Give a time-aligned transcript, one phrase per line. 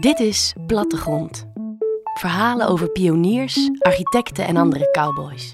[0.00, 1.46] Dit is Plattegrond.
[2.14, 5.52] Verhalen over pioniers, architecten en andere cowboys.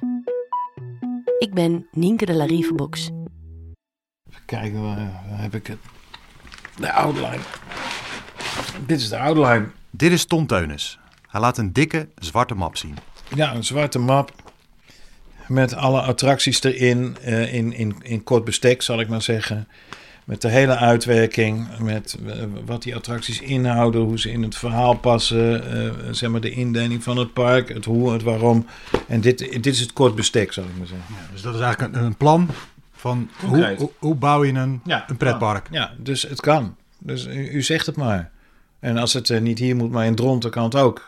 [1.38, 3.10] Ik ben Nienke de Larivebox.
[4.30, 5.78] Even kijken, waar, heb ik het?
[6.76, 7.38] De outline.
[8.86, 9.68] Dit is de outline.
[9.90, 10.98] Dit is Ton Teunis.
[11.28, 12.96] Hij laat een dikke zwarte map zien.
[13.34, 14.32] Ja, een zwarte map.
[15.48, 19.68] Met alle attracties erin, eh, in, in, in kort bestek zal ik maar zeggen.
[20.24, 22.34] Met de hele uitwerking, met eh,
[22.64, 27.02] wat die attracties inhouden, hoe ze in het verhaal passen, eh, zeg maar de indeling
[27.02, 28.66] van het park, het hoe, het waarom.
[29.08, 31.14] En dit, dit is het kort bestek, zal ik maar zeggen.
[31.32, 32.48] Dus dat is eigenlijk een, een plan
[32.92, 35.68] van hoe, hoe, hoe bouw je een, Ja, een pretpark.
[35.70, 36.76] Ja, dus het kan.
[36.98, 38.30] Dus u, u zegt het maar.
[38.80, 41.06] En als het eh, niet hier moet, maar in Dronten kan het ook.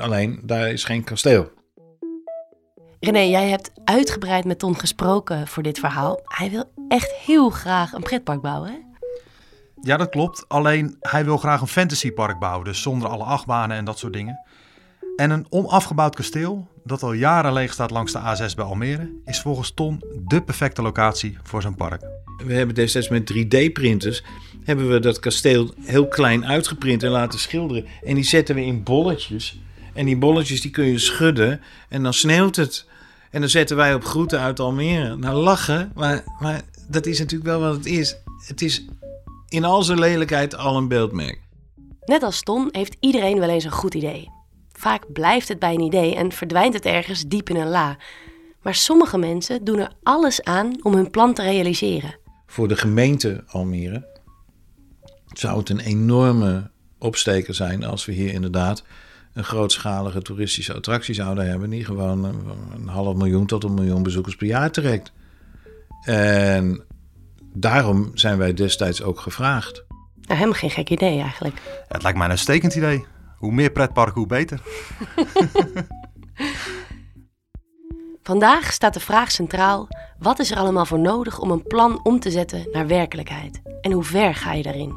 [0.00, 1.52] Alleen, daar is geen kasteel.
[3.04, 6.20] René, jij hebt uitgebreid met Ton gesproken voor dit verhaal.
[6.24, 8.70] Hij wil echt heel graag een pretpark bouwen.
[8.70, 8.78] Hè?
[9.80, 10.44] Ja, dat klopt.
[10.48, 14.40] Alleen hij wil graag een fantasypark bouwen, dus zonder alle achtbanen en dat soort dingen.
[15.16, 19.40] En een onafgebouwd kasteel, dat al jaren leeg staat langs de A6 bij Almere, is
[19.40, 22.02] volgens Ton de perfecte locatie voor zijn park.
[22.46, 24.24] We hebben destijds met 3D-printers
[24.64, 27.84] hebben we dat kasteel heel klein uitgeprint en laten schilderen.
[28.02, 29.61] En die zetten we in bolletjes.
[29.92, 32.86] En die bolletjes die kun je schudden en dan sneeuwt het.
[33.30, 35.16] En dan zetten wij op groeten uit Almere.
[35.16, 38.16] Nou, lachen, maar, maar dat is natuurlijk wel wat het is.
[38.46, 38.84] Het is
[39.48, 41.40] in al zijn lelijkheid al een beeldmerk.
[42.04, 44.28] Net als Ton heeft iedereen wel eens een goed idee.
[44.72, 47.96] Vaak blijft het bij een idee en verdwijnt het ergens diep in een la.
[48.62, 52.16] Maar sommige mensen doen er alles aan om hun plan te realiseren.
[52.46, 54.06] voor de gemeente Almere
[55.32, 58.84] zou het een enorme opsteker zijn als we hier inderdaad
[59.32, 62.40] een grootschalige toeristische attractie zouden hebben die gewoon een,
[62.74, 65.12] een half miljoen tot een miljoen bezoekers per jaar trekt.
[66.04, 66.84] En
[67.54, 69.84] daarom zijn wij destijds ook gevraagd.
[69.88, 71.84] Nou, helemaal geen gek idee eigenlijk.
[71.88, 73.06] Het lijkt mij een uitstekend idee.
[73.36, 74.60] Hoe meer pretparken, hoe beter.
[78.22, 82.20] Vandaag staat de vraag centraal: wat is er allemaal voor nodig om een plan om
[82.20, 83.62] te zetten naar werkelijkheid?
[83.80, 84.94] En hoe ver ga je daarin?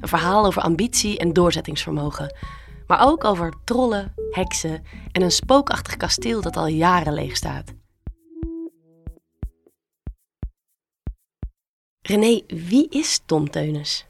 [0.00, 2.34] Een verhaal over ambitie en doorzettingsvermogen.
[2.86, 7.74] Maar ook over trollen, heksen en een spookachtig kasteel dat al jaren leeg staat.
[12.02, 14.06] René, wie is Tom Teunis?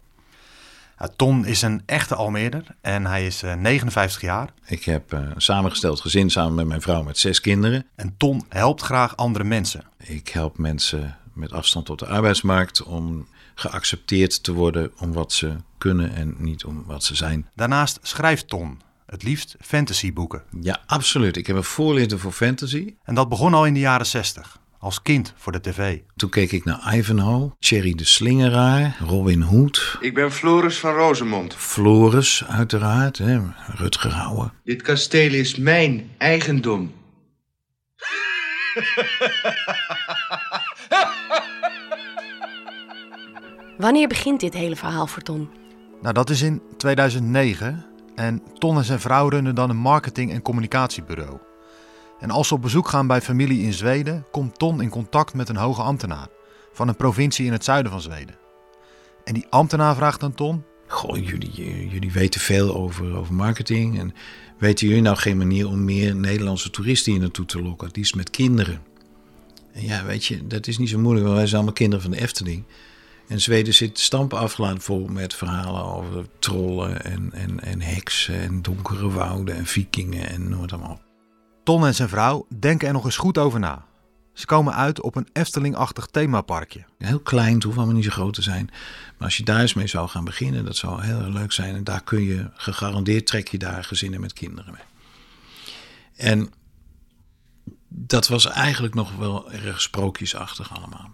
[1.17, 4.53] Ton is een echte Almeerder en hij is eh, 59 jaar.
[4.67, 7.87] Ik heb eh, een samengesteld gezin samen met mijn vrouw met zes kinderen.
[7.95, 9.85] En Ton helpt graag andere mensen.
[9.97, 15.57] Ik help mensen met afstand tot de arbeidsmarkt om geaccepteerd te worden om wat ze
[15.79, 17.49] kunnen en niet om wat ze zijn.
[17.55, 20.43] Daarnaast schrijft Ton het liefst fantasyboeken.
[20.61, 21.37] Ja, absoluut.
[21.37, 22.95] Ik heb een voorliefde voor fantasy.
[23.05, 25.99] En dat begon al in de jaren 60, als kind voor de tv.
[26.17, 31.55] Toen keek ik naar Ivanhoe, Thierry de Slingeraar, Robin Hood, Ik ben Floris van Rosemond.
[31.55, 34.53] Floris uiteraard, hè, Rutger Hauer.
[34.65, 36.93] Dit kasteel is mijn eigendom.
[43.79, 45.49] Wanneer begint dit hele verhaal voor Ton?
[46.03, 50.43] Nou, dat is in 2009 en Ton en zijn vrouw runnen dan een marketing- en
[50.43, 51.39] communicatiebureau.
[52.21, 55.49] En als ze op bezoek gaan bij familie in Zweden, komt Ton in contact met
[55.49, 56.29] een hoge ambtenaar
[56.73, 58.35] van een provincie in het zuiden van Zweden.
[59.25, 63.99] En die ambtenaar vraagt aan Ton: Goh, jullie, eh, jullie weten veel over, over marketing.
[63.99, 64.15] En
[64.59, 67.93] weten jullie nou geen manier om meer Nederlandse toeristen hier naartoe te lokken?
[67.93, 68.83] Die is met kinderen.
[69.73, 72.11] En ja, weet je, dat is niet zo moeilijk, want wij zijn allemaal kinderen van
[72.11, 72.65] de Efteling.
[73.29, 78.63] En Zweden zit stampen afgeladen vol met verhalen over trollen en, en, en heksen en
[78.63, 81.01] donkere wouden en vikingen en noem het allemaal.
[81.65, 83.85] Ton en zijn vrouw denken er nog eens goed over na.
[84.33, 86.85] Ze komen uit op een Efteling-achtig themaparkje.
[86.99, 88.71] Heel klein, het hoeft allemaal niet zo groot te zijn.
[89.17, 91.75] Maar als je daar eens mee zou gaan beginnen, dat zou heel erg leuk zijn.
[91.75, 94.83] En daar kun je, gegarandeerd trek je daar gezinnen met kinderen mee.
[96.17, 96.53] En
[97.89, 101.11] dat was eigenlijk nog wel erg sprookjesachtig allemaal.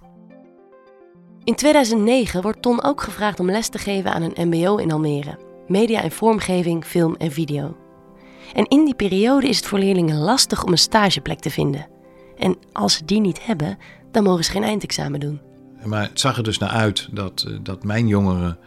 [1.45, 5.39] In 2009 wordt Ton ook gevraagd om les te geven aan een MBO in Almere.
[5.69, 7.77] Media en vormgeving, film en video.
[8.55, 11.87] En in die periode is het voor leerlingen lastig om een stageplek te vinden.
[12.37, 13.79] En als ze die niet hebben,
[14.11, 15.41] dan mogen ze geen eindexamen doen.
[15.85, 18.59] Maar het zag er dus naar uit dat, eh, dat mijn jongeren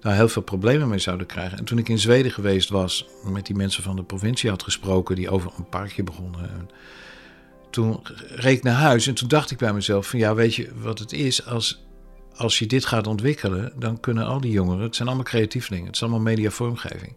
[0.00, 1.58] daar heel veel problemen mee zouden krijgen.
[1.58, 5.16] En toen ik in Zweden geweest was, met die mensen van de provincie had gesproken,
[5.16, 6.50] die over een parkje begonnen.
[6.50, 6.68] En
[7.70, 10.70] toen reed ik naar huis en toen dacht ik bij mezelf: van ja, weet je
[10.74, 11.46] wat het is?
[11.46, 11.85] Als,
[12.36, 15.94] als je dit gaat ontwikkelen, dan kunnen al die jongeren, het zijn allemaal creatievelingen, het
[15.94, 17.14] is allemaal mediavormgeving.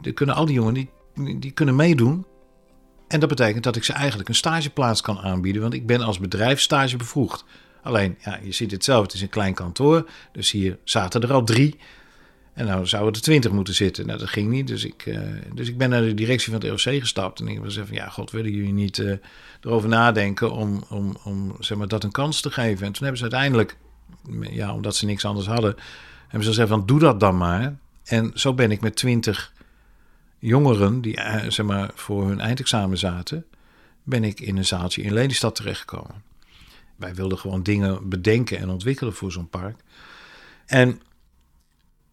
[0.00, 2.26] Die kunnen al die jongeren, die, die kunnen meedoen.
[3.08, 6.18] En dat betekent dat ik ze eigenlijk een stageplaats kan aanbieden, want ik ben als
[6.18, 7.44] bedrijf stage bevoegd.
[7.82, 11.32] Alleen, ja, je ziet het zelf, het is een klein kantoor, dus hier zaten er
[11.32, 11.78] al drie.
[12.58, 14.06] En nou zouden er twintig moeten zitten.
[14.06, 14.66] Nou, dat ging niet.
[14.66, 15.20] Dus ik, uh,
[15.54, 17.40] dus ik ben naar de directie van het ROC gestapt.
[17.40, 19.12] En ik was van, ja, god, willen jullie niet uh,
[19.60, 22.86] erover nadenken om, om, om zeg maar, dat een kans te geven?
[22.86, 23.76] En toen hebben ze uiteindelijk,
[24.50, 25.76] ja, omdat ze niks anders hadden,
[26.22, 27.76] hebben ze gezegd van, doe dat dan maar.
[28.04, 29.52] En zo ben ik met twintig
[30.38, 33.44] jongeren, die uh, zeg maar, voor hun eindexamen zaten,
[34.02, 36.22] ben ik in een zaaltje in Lelystad terechtgekomen.
[36.96, 39.80] Wij wilden gewoon dingen bedenken en ontwikkelen voor zo'n park.
[40.66, 41.00] En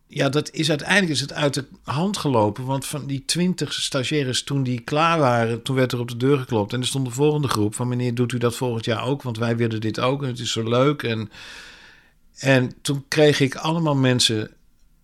[0.07, 2.65] ja, dat is uiteindelijk is het uit de hand gelopen.
[2.65, 6.37] Want van die twintig stagiaires, toen die klaar waren, toen werd er op de deur
[6.37, 6.73] geklopt.
[6.73, 9.21] En er stond de volgende groep van meneer, doet u dat volgend jaar ook?
[9.21, 11.03] Want wij willen dit ook en het is zo leuk.
[11.03, 11.29] En,
[12.37, 14.51] en toen kreeg ik allemaal mensen,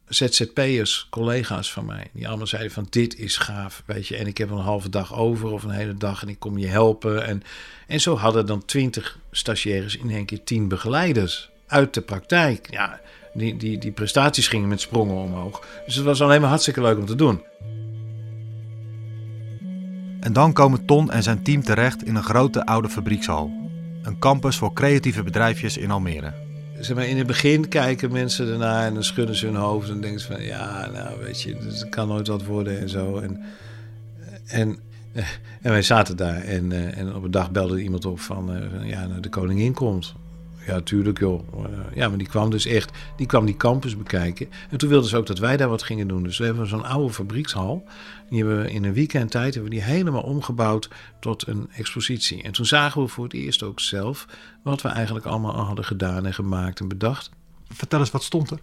[0.08, 4.18] ZZP'ers, collega's van mij, die allemaal zeiden van dit is gaaf, weet je.
[4.18, 6.68] En ik heb een halve dag over of een hele dag en ik kom je
[6.68, 7.26] helpen.
[7.26, 7.44] En,
[7.88, 12.68] en zo hadden dan twintig stagiaires in één keer tien begeleiders uit de praktijk.
[12.72, 13.00] Ja,
[13.34, 15.68] die, die, die prestaties gingen met sprongen omhoog.
[15.86, 17.42] Dus het was alleen maar hartstikke leuk om te doen.
[20.20, 23.52] En dan komen Ton en zijn team terecht in een grote oude fabriekshal.
[24.04, 26.51] Een campus voor creatieve bedrijfjes in Almere.
[26.82, 30.02] Zeg maar, in het begin kijken mensen ernaar en dan schudden ze hun hoofd en
[30.02, 33.18] denken ze van ja, nou weet je, het kan nooit wat worden en zo.
[33.18, 33.42] En,
[34.46, 34.78] en,
[35.62, 38.90] en wij zaten daar en, eh, en op een dag belde iemand op van, uh,
[38.90, 40.14] ja, nou, de koningin komt.
[40.66, 41.48] Ja, tuurlijk joh.
[41.54, 44.50] Eh, ja, maar die kwam dus echt, die kwam die campus bekijken.
[44.70, 46.24] En toen wilden ze ook dat wij daar wat gingen doen.
[46.24, 47.84] Dus we hebben zo'n oude fabriekshal.
[48.30, 52.44] Die hebben we in een weekendtijd hebben we die helemaal omgebouwd tot een expositie.
[52.44, 54.26] En toen zagen we voor het eerst ook zelf
[54.64, 57.30] wat we eigenlijk allemaal al hadden gedaan en gemaakt en bedacht.
[57.70, 58.60] Vertel eens, wat stond er?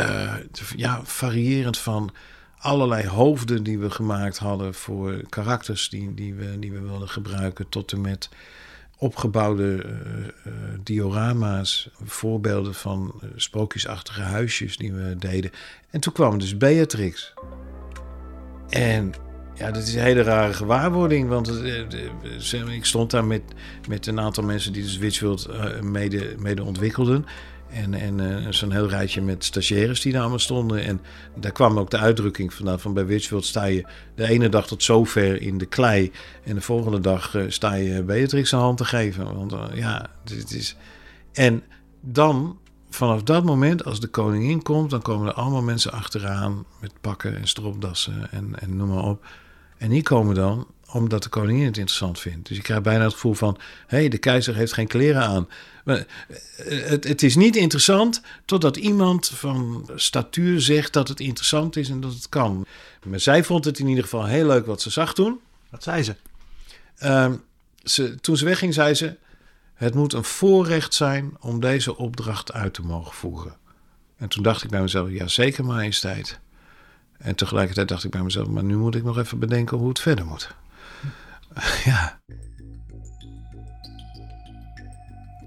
[0.00, 0.34] Uh,
[0.76, 2.12] ja, variërend van
[2.58, 7.68] allerlei hoofden die we gemaakt hadden voor karakters die, die, we, die we wilden gebruiken,
[7.68, 8.28] tot en met
[8.98, 9.92] opgebouwde uh,
[10.46, 10.52] uh,
[10.82, 15.50] diorama's, voorbeelden van uh, sprookjesachtige huisjes die we deden.
[15.90, 17.32] En toen kwam dus Beatrix.
[18.68, 19.12] En
[19.54, 21.62] ja, dat is een hele rare gewaarwording, want
[22.68, 23.42] ik stond daar met,
[23.88, 25.48] met een aantal mensen die dus Witchworld
[25.82, 27.26] mede, mede ontwikkelden.
[27.70, 30.84] En, en uh, zo'n heel rijtje met stagiaires die daar allemaal stonden.
[30.84, 31.00] En
[31.34, 32.80] daar kwam ook de uitdrukking vandaan.
[32.80, 36.12] Van bij Witchfield sta je de ene dag tot zover in de klei.
[36.44, 39.34] En de volgende dag uh, sta je Beatrix een hand te geven.
[39.34, 40.76] Want uh, ja, dit is...
[41.32, 41.62] En
[42.00, 42.58] dan,
[42.90, 44.90] vanaf dat moment, als de koningin komt...
[44.90, 49.26] dan komen er allemaal mensen achteraan met pakken en stropdassen en, en noem maar op.
[49.78, 52.48] En die komen dan omdat de koningin het interessant vindt.
[52.48, 53.58] Dus je krijgt bijna het gevoel van...
[53.86, 55.48] hé, hey, de keizer heeft geen kleren aan.
[55.84, 61.76] Maar eh, het, het, is niet interessant totdat iemand van statuur zegt dat het interessant
[61.76, 62.66] is en dat het kan.
[63.04, 65.40] Maar zij vond het in ieder geval heel leuk wat ze zag toen.
[65.70, 66.16] Wat zei ze?
[67.02, 67.32] Uh,
[67.82, 69.16] ze toen ze wegging, zei ze...
[69.74, 73.56] het moet een voorrecht zijn om deze opdracht uit te mogen voeren.
[74.16, 76.38] En toen dacht ik bij mezelf, ja zeker majesteit.
[77.18, 80.00] En tegelijkertijd dacht ik bij mezelf, maar nu moet ik nog even bedenken hoe het
[80.00, 80.54] verder moet.
[81.86, 82.20] Ja.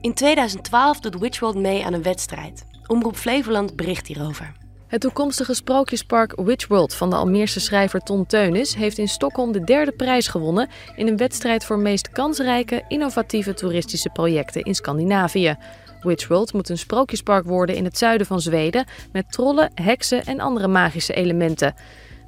[0.02, 2.66] In 2012 doet Witchworld mee aan een wedstrijd.
[2.88, 4.52] Omroep Flevoland bericht hierover.
[4.88, 9.92] Het toekomstige sprookjespark Witchworld van de Almeerse schrijver Ton Teunis heeft in Stockholm de derde
[9.92, 15.56] prijs gewonnen in een wedstrijd voor meest kansrijke, innovatieve toeristische projecten in Scandinavië.
[16.02, 20.68] Witchworld moet een sprookjespark worden in het zuiden van Zweden met trollen, heksen en andere
[20.68, 21.76] magische elementen.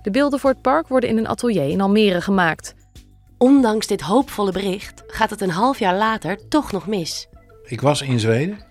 [0.02, 2.76] De beelden voor het park worden in een atelier in Almere gemaakt.
[3.42, 7.28] Ondanks dit hoopvolle bericht gaat het een half jaar later toch nog mis.
[7.66, 8.66] Ik was in Zweden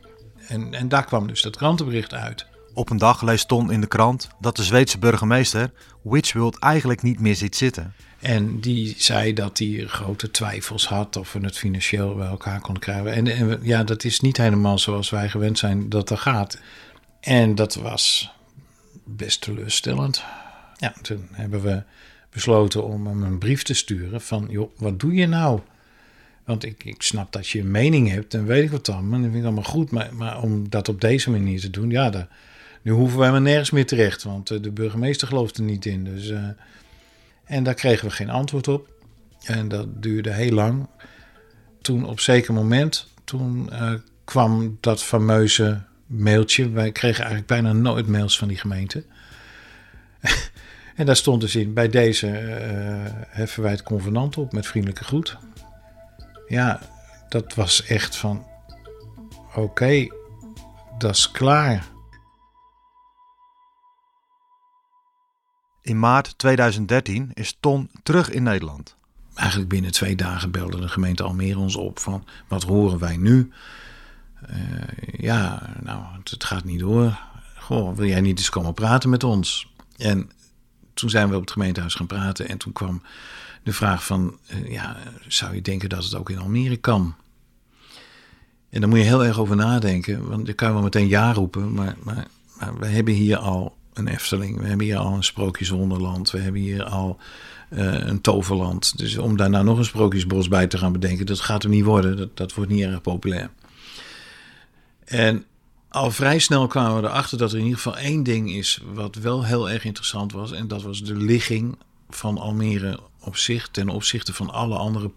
[0.48, 2.46] en, en daar kwam dus dat krantenbericht uit.
[2.74, 5.70] Op een dag leest Ton in de krant dat de Zweedse burgemeester
[6.02, 7.94] Witchworld eigenlijk niet meer ziet zitten.
[8.20, 12.82] En die zei dat hij grote twijfels had of we het financieel bij elkaar konden
[12.82, 13.12] krijgen.
[13.12, 16.58] En, en ja, dat is niet helemaal zoals wij gewend zijn dat dat gaat.
[17.20, 18.32] En dat was
[19.04, 20.24] best teleurstellend.
[20.76, 21.82] Ja, toen hebben we
[22.30, 25.60] besloten om hem een brief te sturen van, joh, wat doe je nou?
[26.44, 29.18] Want ik, ik snap dat je een mening hebt en weet ik wat dan, maar
[29.18, 29.90] dat vind ik allemaal goed.
[29.90, 32.28] Maar, maar om dat op deze manier te doen, ja,
[32.82, 36.04] nu hoeven wij maar nergens meer terecht, want uh, de burgemeester gelooft er niet in.
[36.04, 36.48] Dus, uh,
[37.44, 38.88] en daar kregen we geen antwoord op.
[39.44, 40.86] En dat duurde heel lang.
[41.80, 43.92] Toen op zeker moment, toen uh,
[44.24, 46.70] kwam dat fameuze mailtje.
[46.70, 49.04] Wij kregen eigenlijk bijna nooit mails van die gemeente.
[50.96, 52.26] En daar stond dus in, bij deze
[53.28, 55.38] heffen wij het convenant op met vriendelijke groet
[56.50, 56.80] ja,
[57.28, 58.46] dat was echt van:
[59.48, 60.10] oké, okay,
[60.98, 61.88] dat is klaar.
[65.82, 68.96] In maart 2013 is Ton terug in Nederland.
[69.34, 73.52] Eigenlijk binnen twee dagen belde de gemeente Almere ons op van wat horen wij nu?
[74.50, 74.82] Uh,
[75.18, 77.20] ja, nou, het gaat niet door.
[77.56, 79.72] goh, wil jij niet eens komen praten met ons?
[79.96, 80.30] En
[81.00, 83.02] toen zijn we op het gemeentehuis gaan praten en toen kwam
[83.62, 84.96] de vraag van, eh, ja,
[85.28, 87.14] zou je denken dat het ook in Almere kan?
[88.70, 91.72] En daar moet je heel erg over nadenken, want je kan wel meteen ja roepen,
[91.72, 92.26] maar, maar,
[92.78, 96.84] we hebben hier al een Efteling, we hebben hier al een Sprookjeswonderland, we hebben hier
[96.84, 97.18] al
[97.70, 98.98] uh, een toverland.
[98.98, 101.84] Dus om daar nou nog een Sprookjesbos bij te gaan bedenken, dat gaat er niet
[101.84, 103.50] worden, dat, dat wordt niet erg populair.
[105.04, 105.44] En
[105.90, 109.14] al vrij snel kwamen we erachter dat er in ieder geval één ding is wat
[109.14, 110.52] wel heel erg interessant was.
[110.52, 111.78] En dat was de ligging
[112.10, 115.10] van Almere op zich ten opzichte van alle andere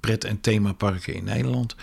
[0.00, 1.74] pret- en themaparken in Nederland.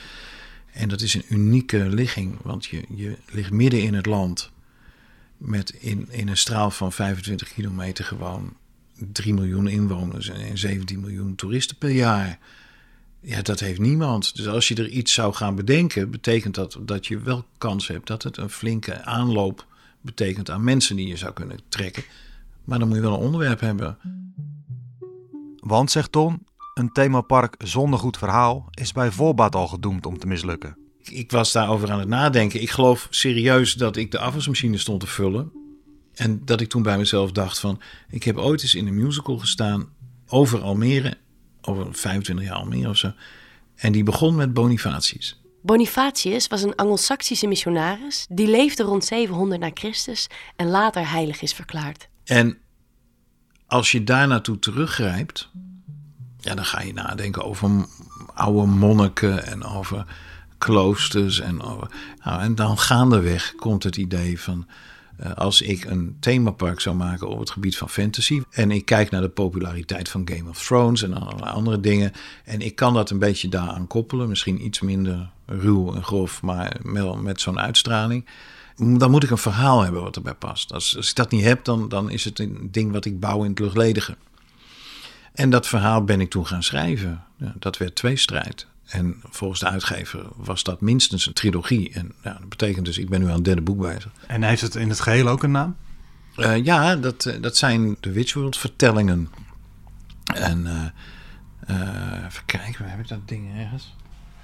[0.72, 4.52] En dat is een unieke ligging, want je, je ligt midden in het land
[5.38, 8.54] met in, in een straal van 25 kilometer gewoon
[9.12, 12.40] 3 miljoen inwoners en 17 miljoen toeristen per jaar.
[13.26, 14.36] Ja, dat heeft niemand.
[14.36, 18.08] Dus als je er iets zou gaan bedenken, betekent dat dat je wel kans hebt
[18.08, 19.66] dat het een flinke aanloop
[20.02, 22.04] betekent aan mensen die je zou kunnen trekken.
[22.64, 23.98] Maar dan moet je wel een onderwerp hebben.
[25.60, 30.28] Want, zegt Ton, een themapark zonder goed verhaal is bij voorbaat al gedoemd om te
[30.28, 30.78] mislukken.
[31.04, 32.62] Ik was daarover aan het nadenken.
[32.62, 35.52] Ik geloof serieus dat ik de afwasmachine stond te vullen.
[36.14, 37.82] En dat ik toen bij mezelf dacht van...
[38.10, 39.90] ik heb ooit eens in een musical gestaan
[40.28, 41.18] over Almere
[41.68, 43.12] over 25 jaar al meer of zo.
[43.76, 45.42] En die begon met Bonifatius.
[45.62, 51.54] Bonifatius was een Angelsaksische missionaris die leefde rond 700 na Christus en later heilig is
[51.54, 52.08] verklaard.
[52.24, 52.58] En
[53.68, 55.50] als je daar naartoe teruggrijpt,
[56.40, 57.86] ja, dan ga je nadenken over
[58.34, 60.06] oude monniken en over
[60.58, 61.88] kloosters en over.
[62.24, 64.68] Nou, en dan gaandeweg komt het idee van
[65.36, 68.42] als ik een themapark zou maken op het gebied van fantasy.
[68.50, 72.12] En ik kijk naar de populariteit van Game of Thrones en allerlei andere dingen.
[72.44, 74.30] En ik kan dat een beetje daaraan koppelen.
[74.30, 78.26] Misschien iets minder ruw en grof, maar wel met zo'n uitstraling.
[78.76, 80.74] Dan moet ik een verhaal hebben wat erbij past.
[80.74, 83.44] Als, als ik dat niet heb, dan, dan is het een ding wat ik bouw
[83.44, 84.16] in het luchtledige.
[85.34, 87.24] En dat verhaal ben ik toen gaan schrijven.
[87.38, 88.68] Ja, dat werd tweestrijd.
[88.86, 91.94] En volgens de uitgever was dat minstens een trilogie.
[91.94, 94.12] En ja, dat betekent dus, ik ben nu aan het derde boek bezig.
[94.28, 95.76] En heeft het in het geheel ook een naam?
[96.38, 99.30] Uh, ja, dat, eh, dat zijn de Witchworld vertellingen.
[100.34, 103.96] En uh, uh, even kijken, waar heb ik dat ding ergens?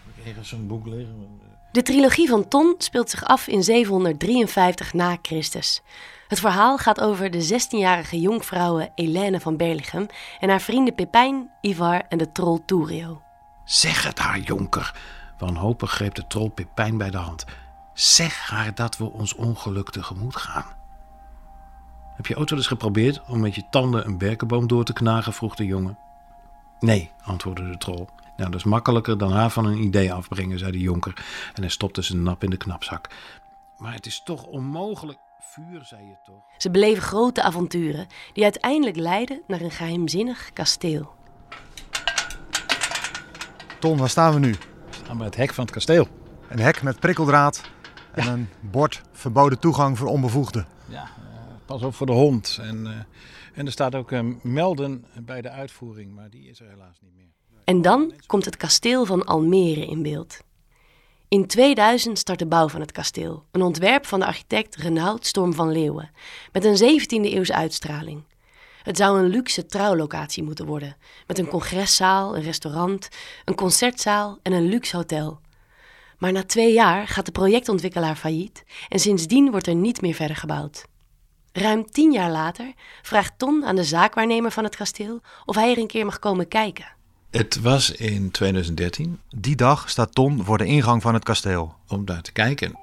[0.05, 1.27] Heb ik ergens zo'n boek liggen?
[1.71, 5.81] De trilogie van Ton speelt zich af in 753 na Christus.
[6.27, 10.05] Het verhaal gaat over de 16-jarige jonkvrouwe Helene van Berlichem
[10.39, 13.21] en haar vrienden Pepijn, Ivar en de troll Turio.
[13.69, 14.95] Zeg het haar, jonker.
[15.37, 17.45] Wanhopig greep de troll Pepijn bij de hand.
[17.93, 20.65] Zeg haar dat we ons ongeluk tegemoet gaan.
[22.15, 25.33] Heb je ooit wel eens geprobeerd om met je tanden een berkenboom door te knagen?
[25.33, 25.97] vroeg de jongen.
[26.79, 28.07] Nee, antwoordde de troll.
[28.37, 31.25] Nou, dat is makkelijker dan haar van een idee afbrengen, zei de jonker.
[31.53, 33.09] En hij stopte zijn nap in de knapzak.
[33.77, 35.19] Maar het is toch onmogelijk.
[35.39, 36.43] Vuur, zei je toch?
[36.57, 41.17] Ze beleven grote avonturen die uiteindelijk leiden naar een geheimzinnig kasteel.
[43.79, 44.51] Ton, waar staan we nu?
[44.51, 46.07] We staan bij het hek van het kasteel.
[46.47, 47.61] Een hek met prikkeldraad
[48.11, 50.67] en een bord verboden toegang voor onbevoegden.
[50.89, 51.09] Ja, uh,
[51.65, 52.59] pas op voor de hond.
[52.61, 52.91] En, uh,
[53.53, 57.15] en er staat ook uh, melden bij de uitvoering, maar die is er helaas niet
[57.15, 57.27] meer.
[57.63, 60.39] En dan komt het kasteel van Almere in beeld.
[61.27, 65.53] In 2000 start de bouw van het kasteel, een ontwerp van de architect Renaud Storm
[65.53, 66.11] van Leeuwen,
[66.51, 68.23] met een 17e eeuwse uitstraling.
[68.83, 70.95] Het zou een luxe trouwlocatie moeten worden,
[71.27, 73.09] met een congreszaal, een restaurant,
[73.45, 75.39] een concertzaal en een luxe hotel.
[76.17, 80.35] Maar na twee jaar gaat de projectontwikkelaar failliet en sindsdien wordt er niet meer verder
[80.35, 80.85] gebouwd.
[81.51, 85.77] Ruim tien jaar later vraagt Ton aan de zaakwaarnemer van het kasteel of hij er
[85.77, 86.85] een keer mag komen kijken.
[87.29, 89.19] Het was in 2013.
[89.29, 91.75] Die dag staat Ton voor de ingang van het kasteel.
[91.87, 92.79] Om daar te kijken.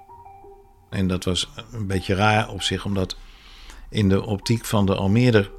[0.90, 3.16] En dat was een beetje raar op zich, omdat
[3.90, 5.50] in de optiek van de Almere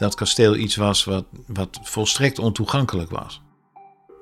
[0.00, 3.42] dat kasteel iets was wat, wat volstrekt ontoegankelijk was.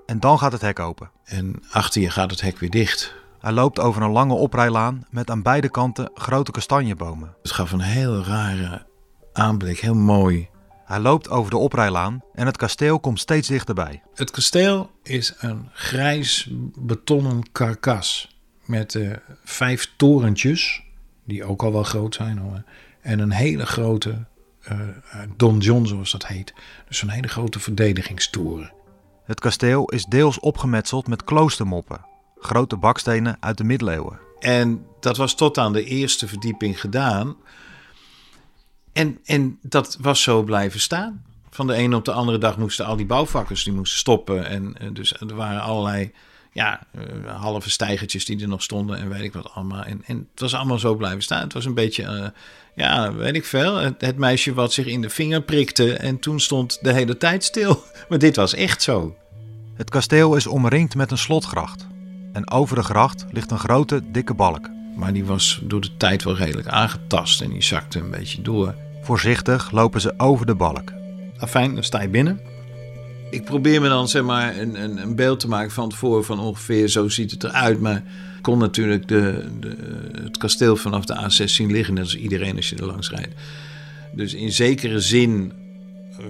[0.06, 1.10] En dan gaat het hek open.
[1.24, 3.14] En achter je gaat het hek weer dicht.
[3.40, 7.34] Hij loopt over een lange oprijlaan met aan beide kanten grote kastanjebomen.
[7.42, 8.86] Het gaf een heel rare
[9.32, 10.48] aanblik, heel mooi.
[10.84, 14.02] Hij loopt over de oprijlaan en het kasteel komt steeds dichterbij.
[14.14, 20.82] Het kasteel is een grijs betonnen karkas met uh, vijf torentjes,
[21.24, 22.62] die ook al wel groot zijn hoor,
[23.00, 24.26] en een hele grote
[24.72, 24.78] uh,
[25.36, 26.54] donjon, zoals dat heet.
[26.88, 28.72] Dus een hele grote verdedigingstoren.
[29.24, 32.04] Het kasteel is deels opgemetseld met kloostermoppen,
[32.38, 34.18] grote bakstenen uit de middeleeuwen.
[34.38, 37.36] En dat was tot aan de eerste verdieping gedaan.
[38.92, 41.24] En, en dat was zo blijven staan.
[41.50, 44.46] Van de ene op de andere dag moesten al die bouwvakkers die moesten stoppen.
[44.46, 46.12] En dus er waren allerlei
[46.52, 46.80] ja,
[47.24, 49.82] uh, halve stijgertjes die er nog stonden en weet ik wat allemaal.
[49.82, 51.40] En, en het was allemaal zo blijven staan.
[51.40, 52.26] Het was een beetje, uh,
[52.74, 53.76] ja, weet ik veel.
[53.76, 57.44] Het, het, meisje wat zich in de vinger prikte en toen stond de hele tijd
[57.44, 57.82] stil.
[58.08, 59.16] Maar dit was echt zo.
[59.74, 61.86] Het kasteel is omringd met een slotgracht.
[62.32, 64.68] En over de gracht ligt een grote, dikke balk.
[64.96, 68.74] Maar die was door de tijd wel redelijk aangetast en die zakte een beetje door.
[69.02, 70.92] Voorzichtig lopen ze over de balk.
[71.38, 72.40] Afijn, dan sta je binnen.
[73.30, 76.40] Ik probeer me dan zeg maar een, een, een beeld te maken van tevoren van
[76.40, 77.80] ongeveer zo ziet het eruit.
[77.80, 78.02] Maar
[78.40, 79.76] kon natuurlijk de, de,
[80.22, 83.34] het kasteel vanaf de A6 zien liggen, net als iedereen als je er langs rijdt.
[84.12, 85.52] Dus in zekere zin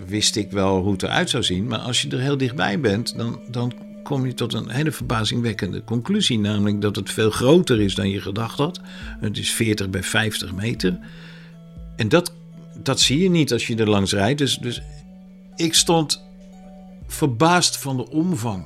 [0.07, 1.67] wist ik wel hoe het eruit zou zien.
[1.67, 5.85] Maar als je er heel dichtbij bent, dan, dan kom je tot een hele verbazingwekkende
[5.85, 6.39] conclusie.
[6.39, 8.81] Namelijk dat het veel groter is dan je gedacht had.
[9.21, 10.99] Het is 40 bij 50 meter.
[11.97, 12.33] En dat,
[12.83, 14.39] dat zie je niet als je er langs rijdt.
[14.39, 14.83] Dus, dus
[15.57, 16.28] ik stond
[17.09, 18.65] verbaasd van de omvang.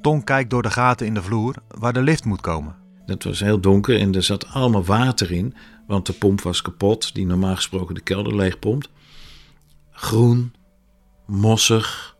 [0.00, 2.74] Ton kijkt door de gaten in de vloer waar de lift moet komen.
[3.06, 5.54] Het was heel donker en er zat allemaal water in,
[5.86, 8.90] want de pomp was kapot, die normaal gesproken de kelder leegpompt.
[9.90, 10.52] Groen,
[11.26, 12.16] mossig,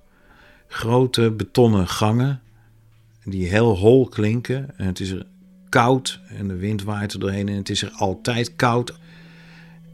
[0.69, 2.41] grote betonnen gangen
[3.25, 4.79] die heel hol klinken.
[4.79, 5.27] En het is er
[5.69, 8.99] koud en de wind waait er doorheen en het is er altijd koud.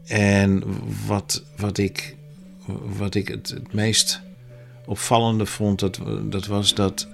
[0.05, 0.63] En
[1.07, 2.17] wat, wat, ik,
[2.97, 4.21] wat ik het, het meest
[4.85, 7.07] opvallende vond, dat, dat was dat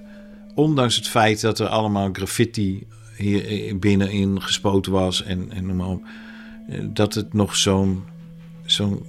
[0.56, 6.02] ondanks het feit dat er allemaal graffiti hier binnenin gespoten was en, en normaal,
[6.84, 8.04] dat het nog zo'n
[8.66, 9.06] zo'n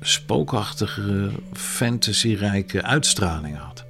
[0.00, 3.84] spookachtige, fantasyrijke uitstraling had.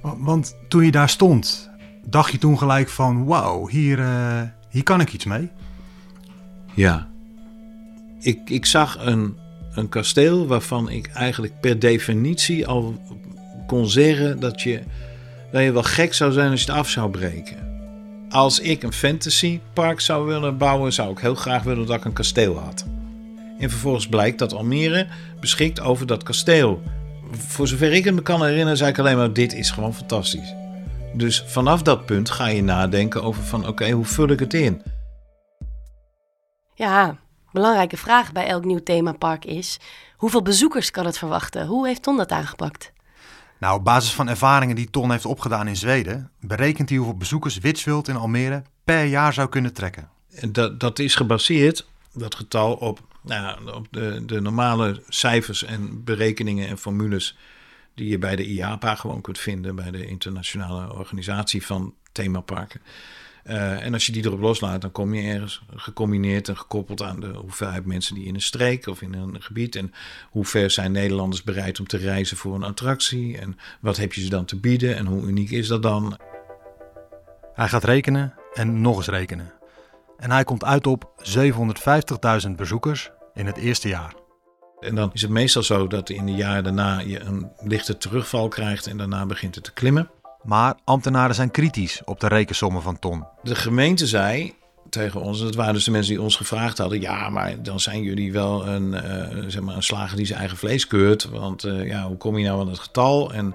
[0.00, 1.70] Want toen je daar stond,
[2.06, 5.50] dacht je toen gelijk van wauw, hier, uh, hier kan ik iets mee?
[6.74, 7.08] Ja.
[8.20, 9.38] Ik, ik zag een,
[9.74, 12.94] een kasteel waarvan ik eigenlijk per definitie al
[13.66, 14.80] kon zeggen dat je,
[15.52, 17.72] dat je wel gek zou zijn als je het af zou breken.
[18.28, 22.12] Als ik een fantasypark zou willen bouwen, zou ik heel graag willen dat ik een
[22.12, 22.84] kasteel had.
[23.58, 25.06] En vervolgens blijkt dat Almere
[25.40, 26.82] beschikt over dat kasteel.
[27.30, 30.54] Voor zover ik het me kan herinneren, zei ik alleen maar: dit is gewoon fantastisch.
[31.12, 34.82] Dus vanaf dat punt ga je nadenken over van oké, hoe vul ik het in?
[36.74, 37.18] Ja,
[37.54, 39.78] belangrijke vraag bij elk nieuw themapark is:
[40.16, 41.66] hoeveel bezoekers kan het verwachten?
[41.66, 42.92] Hoe heeft Ton dat aangepakt?
[43.58, 47.58] Nou, op basis van ervaringen die Ton heeft opgedaan in Zweden, berekent hij hoeveel bezoekers
[47.58, 50.08] Witswild in Almere per jaar zou kunnen trekken.
[50.50, 56.68] Dat, dat is gebaseerd, dat getal, op, nou, op de, de normale cijfers en berekeningen
[56.68, 57.36] en formules
[57.94, 62.80] die je bij de IAPA gewoon kunt vinden, bij de internationale organisatie van themaparken.
[63.46, 67.20] Uh, en als je die erop loslaat, dan kom je ergens gecombineerd en gekoppeld aan
[67.20, 69.76] de hoeveelheid mensen die in een streek of in een gebied.
[69.76, 69.92] En
[70.30, 73.38] hoe ver zijn Nederlanders bereid om te reizen voor een attractie?
[73.38, 76.18] En wat heb je ze dan te bieden en hoe uniek is dat dan?
[77.54, 79.52] Hij gaat rekenen en nog eens rekenen.
[80.16, 81.24] En hij komt uit op
[82.46, 84.14] 750.000 bezoekers in het eerste jaar.
[84.80, 88.48] En dan is het meestal zo dat in de jaren daarna je een lichte terugval
[88.48, 90.10] krijgt en daarna begint het te klimmen.
[90.44, 93.24] Maar ambtenaren zijn kritisch op de rekensommen van Ton.
[93.42, 94.54] De gemeente zei
[94.90, 98.02] tegen ons, dat waren dus de mensen die ons gevraagd hadden: ja, maar dan zijn
[98.02, 101.28] jullie wel een, uh, zeg maar een slager die zijn eigen vlees keurt.
[101.28, 103.32] Want uh, ja, hoe kom je nou aan het getal?
[103.32, 103.54] En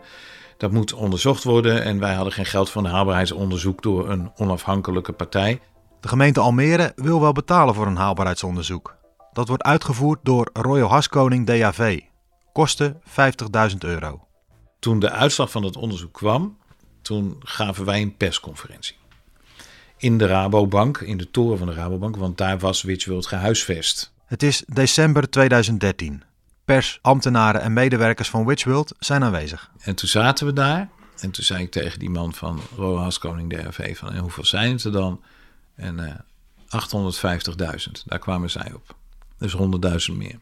[0.58, 1.84] dat moet onderzocht worden.
[1.84, 5.60] En wij hadden geen geld voor een haalbaarheidsonderzoek door een onafhankelijke partij.
[6.00, 8.98] De gemeente Almere wil wel betalen voor een haalbaarheidsonderzoek.
[9.34, 12.00] Dat wordt uitgevoerd door Royal Haskoning DAV.
[12.54, 13.02] Kosten
[13.72, 14.28] 50.000 euro.
[14.80, 16.58] Toen de uitslag van het onderzoek kwam,
[17.10, 18.96] toen gaven wij een persconferentie.
[19.98, 24.14] In de Rabobank, in de toren van de Rabobank, want daar was Witchworld gehuisvest.
[24.26, 26.24] Het is december 2013.
[26.66, 29.72] Pers, ambtenaren en medewerkers van Witchworld zijn aanwezig.
[29.80, 30.90] En toen zaten we daar.
[31.20, 34.14] En toen zei ik tegen die man van Roas Koning DRV van...
[34.14, 35.24] En hoeveel zijn het er dan?
[35.76, 36.10] En uh,
[36.70, 38.96] eh, 850.000, daar kwamen zij op.
[39.38, 39.56] Dus
[40.12, 40.40] 100.000 meer.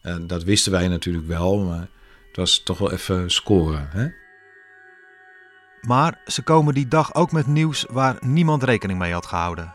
[0.00, 1.88] En dat wisten wij natuurlijk wel, maar
[2.26, 3.88] het was toch wel even scoren.
[3.90, 4.08] Hè?
[5.82, 9.72] Maar ze komen die dag ook met nieuws waar niemand rekening mee had gehouden.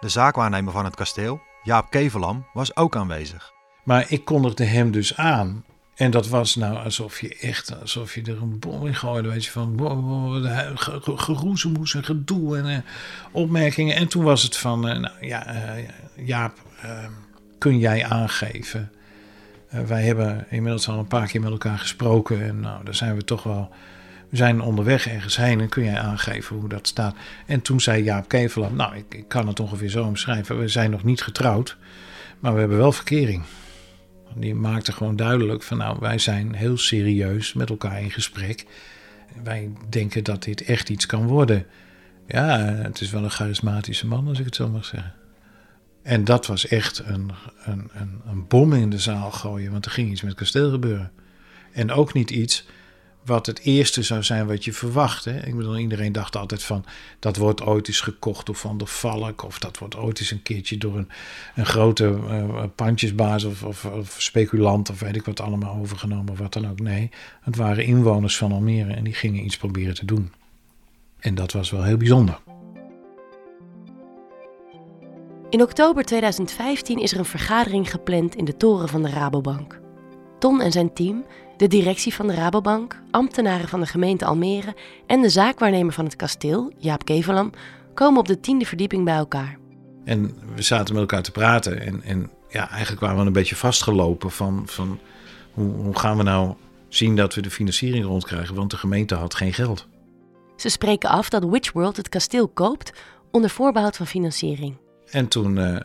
[0.00, 3.52] De zaakwaarnemer van het kasteel, Jaap Kevelam, was ook aanwezig.
[3.84, 5.64] Maar ik kondigde hem dus aan.
[5.94, 9.28] En dat was nou alsof je echt, alsof je er een bom in gooide.
[9.28, 9.80] Weet je, van
[11.18, 12.78] geroezemoes en gedoe en uh,
[13.30, 13.96] opmerkingen.
[13.96, 16.58] En toen was het van, uh, nou ja, uh, Jaap,
[17.58, 18.90] kun jij aangeven?
[19.86, 22.42] wij hebben inmiddels al een paar keer met elkaar gesproken.
[22.42, 23.70] En nou, daar zijn we toch wel
[24.28, 27.14] we zijn onderweg ergens heen en kun jij aangeven hoe dat staat.
[27.46, 30.58] En toen zei Jaap Kevelam, nou ik, ik kan het ongeveer zo omschrijven.
[30.58, 31.76] We zijn nog niet getrouwd,
[32.40, 33.42] maar we hebben wel verkering.
[34.34, 38.66] Die maakte gewoon duidelijk van nou wij zijn heel serieus met elkaar in gesprek.
[39.42, 41.66] wij denken dat dit echt iets kan worden.
[42.26, 45.14] Ja, het is wel een charismatische man, als ik het zo mag zeggen.
[46.02, 47.30] En dat was echt een,
[47.64, 50.70] een, een, een bom in de zaal gooien, want er ging iets met het kasteel
[50.70, 51.12] gebeuren.
[51.72, 52.66] En ook niet iets
[53.26, 55.24] wat het eerste zou zijn wat je verwacht.
[55.24, 55.46] Hè?
[55.46, 56.84] Ik bedoel, iedereen dacht altijd van
[57.18, 59.44] dat wordt ooit eens gekocht door Van der Valk.
[59.44, 61.08] Of dat wordt ooit eens een keertje door een,
[61.54, 66.38] een grote uh, pandjesbaas of, of, of, speculant of weet ik wat allemaal overgenomen of
[66.38, 66.80] wat dan ook.
[66.80, 67.10] Nee,
[67.40, 70.32] het waren inwoners van Almere en die gingen iets proberen te doen.
[71.18, 72.38] En dat was wel heel bijzonder.
[75.50, 79.80] In oktober 2015 is er een vergadering gepland in de toren van de Rabobank.
[80.38, 81.24] Ton en zijn team
[81.56, 84.74] de directie van de Rabobank, ambtenaren van de gemeente Almere
[85.06, 87.50] en de zaakwaarnemer van het kasteel, Jaap Kevelam,
[87.94, 89.58] komen op de tiende verdieping bij elkaar.
[90.04, 93.56] En we zaten met elkaar te praten en, en ja, eigenlijk waren we een beetje
[93.56, 94.98] vastgelopen van, van
[95.52, 96.54] hoe, hoe gaan we nou
[96.88, 99.86] zien dat we de financiering rondkrijgen, want de gemeente had geen geld.
[100.56, 102.92] Ze spreken af dat Witchworld het kasteel koopt
[103.30, 104.76] onder voorbehoud van financiering.
[105.10, 105.76] En toen, uh,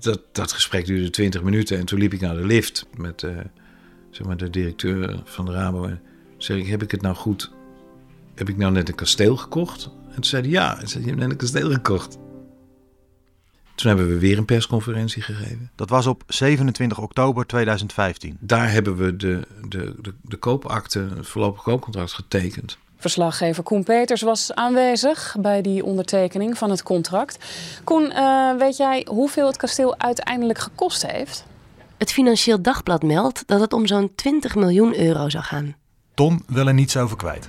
[0.00, 3.22] dat, dat gesprek duurde 20 minuten en toen liep ik naar de lift met...
[3.22, 3.38] Uh,
[4.10, 5.84] zeg maar, de directeur van de Rabo.
[5.84, 6.00] En
[6.36, 7.50] zeg ik, heb ik het nou goed?
[8.34, 9.90] Heb ik nou net een kasteel gekocht?
[10.08, 10.86] En toen zei hij, ja.
[10.86, 12.18] Zei, je hebt net een kasteel gekocht.
[13.74, 15.70] Toen hebben we weer een persconferentie gegeven.
[15.74, 18.36] Dat was op 27 oktober 2015.
[18.40, 22.78] Daar hebben we de, de, de, de koopakte, het voorlopig koopcontract getekend.
[22.96, 27.38] Verslaggever Koen Peters was aanwezig bij die ondertekening van het contract.
[27.84, 31.44] Koen, uh, weet jij hoeveel het kasteel uiteindelijk gekost heeft?
[32.00, 35.74] Het Financieel Dagblad meldt dat het om zo'n 20 miljoen euro zou gaan.
[36.14, 37.48] Tom wil er niets over kwijt.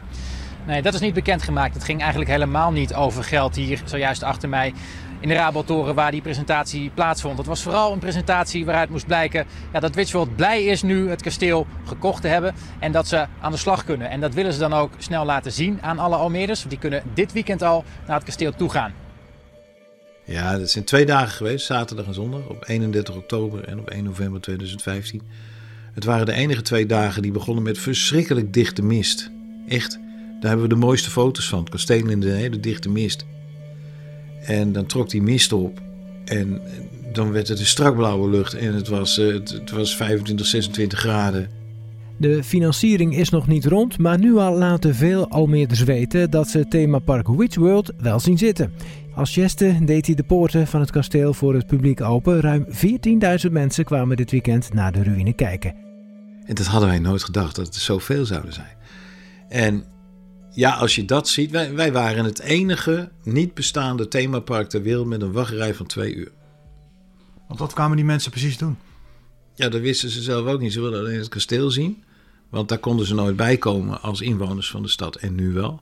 [0.68, 1.74] Nee, dat is niet bekendgemaakt.
[1.74, 4.74] Het ging eigenlijk helemaal niet over geld hier zojuist achter mij
[5.20, 7.38] in de Rabotoren waar die presentatie plaatsvond.
[7.38, 11.22] Het was vooral een presentatie waaruit moest blijken ja, dat Witchworld blij is nu het
[11.22, 14.10] kasteel gekocht te hebben en dat ze aan de slag kunnen.
[14.10, 16.66] En dat willen ze dan ook snel laten zien aan alle Almeerders.
[16.68, 18.94] Die kunnen dit weekend al naar het kasteel toe gaan.
[20.32, 24.04] Ja, dat zijn twee dagen geweest, zaterdag en zondag, op 31 oktober en op 1
[24.04, 25.22] november 2015.
[25.94, 29.32] Het waren de enige twee dagen die begonnen met verschrikkelijk dichte mist.
[29.68, 30.00] Echt,
[30.40, 31.60] daar hebben we de mooiste foto's van.
[31.60, 33.26] Het kasteel in de hele dichte mist.
[34.42, 35.82] En dan trok die mist op
[36.26, 36.62] en
[37.14, 41.00] dan werd het een strak blauwe lucht en het was, eh, het, was 25, 26
[41.00, 41.50] graden.
[42.18, 46.68] De financiering is nog niet rond, maar nu al laten veel Almeerders weten dat ze
[46.68, 48.74] themapark Witchworld wel zien zitten.
[49.16, 52.40] Als geste deed hij de poorten van het kasteel voor het publiek open.
[52.40, 52.66] Ruim
[53.46, 55.76] 14.000 mensen kwamen dit weekend naar de ruïne kijken.
[56.46, 58.78] En dat hadden wij nooit gedacht, dat het zoveel zouden zijn.
[59.50, 59.86] En
[60.52, 65.08] ja, als je dat ziet, wij, wij waren het enige niet bestaande themapark ter wereld
[65.08, 66.32] met een wachtrij van twee uur.
[67.48, 68.78] Want wat kwamen die mensen precies doen?
[69.56, 70.74] Ja, dat wisten ze zelf ook niet.
[70.74, 72.04] Ze wilden alleen het kasteel zien.
[72.50, 75.82] Want daar konden ze nooit bij komen als inwoners van de stad en nu wel.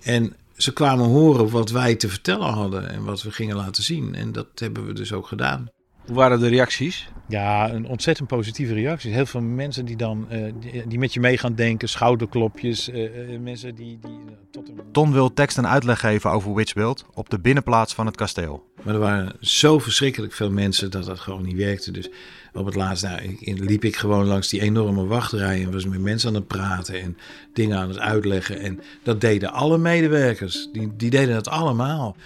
[0.00, 4.14] En ze kwamen horen wat wij te vertellen hadden en wat we gingen laten zien.
[4.14, 5.68] En dat hebben we dus ook gedaan.
[6.08, 7.08] Hoe waren de reacties?
[7.28, 9.12] Ja, een ontzettend positieve reacties.
[9.12, 10.52] Heel veel mensen die dan uh,
[10.86, 13.98] die, met je mee gaan denken, schouderklopjes, uh, mensen die.
[14.00, 14.18] die
[14.50, 14.80] tot een...
[14.92, 18.64] Ton wil tekst en uitleg geven over Witchbuild op de binnenplaats van het kasteel.
[18.82, 21.90] Maar er waren zo verschrikkelijk veel mensen dat dat gewoon niet werkte.
[21.90, 22.10] Dus
[22.52, 26.28] op het laatst nou, liep ik gewoon langs die enorme wachtrij en was met mensen
[26.28, 27.16] aan het praten en
[27.52, 28.60] dingen aan het uitleggen.
[28.60, 30.68] En dat deden alle medewerkers.
[30.72, 32.16] Die, die deden het allemaal.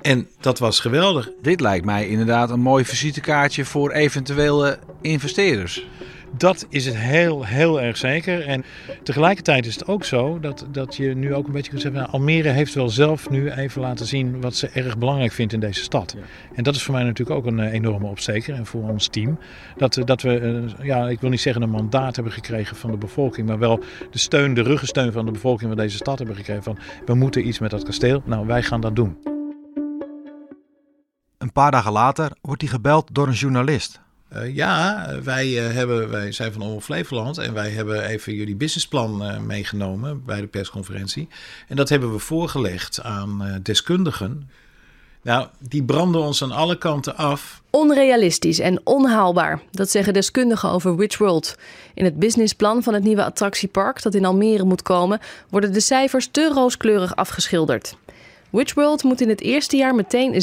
[0.00, 1.30] En dat was geweldig.
[1.42, 5.86] Dit lijkt mij inderdaad een mooi visitekaartje voor eventuele investeerders.
[6.36, 8.46] Dat is het heel, heel erg zeker.
[8.46, 8.64] En
[9.02, 12.00] tegelijkertijd is het ook zo dat, dat je nu ook een beetje kunt zeggen...
[12.00, 15.60] Nou, Almere heeft wel zelf nu even laten zien wat ze erg belangrijk vindt in
[15.60, 16.16] deze stad.
[16.54, 19.38] En dat is voor mij natuurlijk ook een eh, enorme opsteker en voor ons team.
[19.76, 22.90] Dat, eh, dat we, eh, ja, ik wil niet zeggen een mandaat hebben gekregen van
[22.90, 23.46] de bevolking...
[23.46, 26.62] maar wel de steun, de ruggensteun van de bevolking van deze stad hebben gekregen.
[26.62, 28.22] Van we moeten iets met dat kasteel.
[28.24, 29.39] Nou, wij gaan dat doen.
[31.40, 34.00] Een paar dagen later wordt hij gebeld door een journalist.
[34.32, 38.56] Uh, ja, wij, uh, hebben, wij zijn van Omroep Flevoland en wij hebben even jullie
[38.56, 41.28] businessplan uh, meegenomen bij de persconferentie.
[41.68, 44.50] En dat hebben we voorgelegd aan deskundigen.
[45.22, 47.62] Nou, die branden ons aan alle kanten af.
[47.70, 51.56] Onrealistisch en onhaalbaar, dat zeggen deskundigen over Witchworld.
[51.94, 56.28] In het businessplan van het nieuwe attractiepark dat in Almere moet komen, worden de cijfers
[56.30, 57.96] te rooskleurig afgeschilderd.
[58.50, 60.42] Witchworld moet in het eerste jaar meteen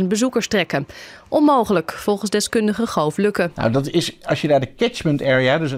[0.00, 0.86] 750.000 bezoekers trekken.
[1.28, 3.50] Onmogelijk, volgens deskundige Goof Lukke.
[3.54, 5.58] Nou, dat is als je daar de catchment area.
[5.58, 5.74] Dus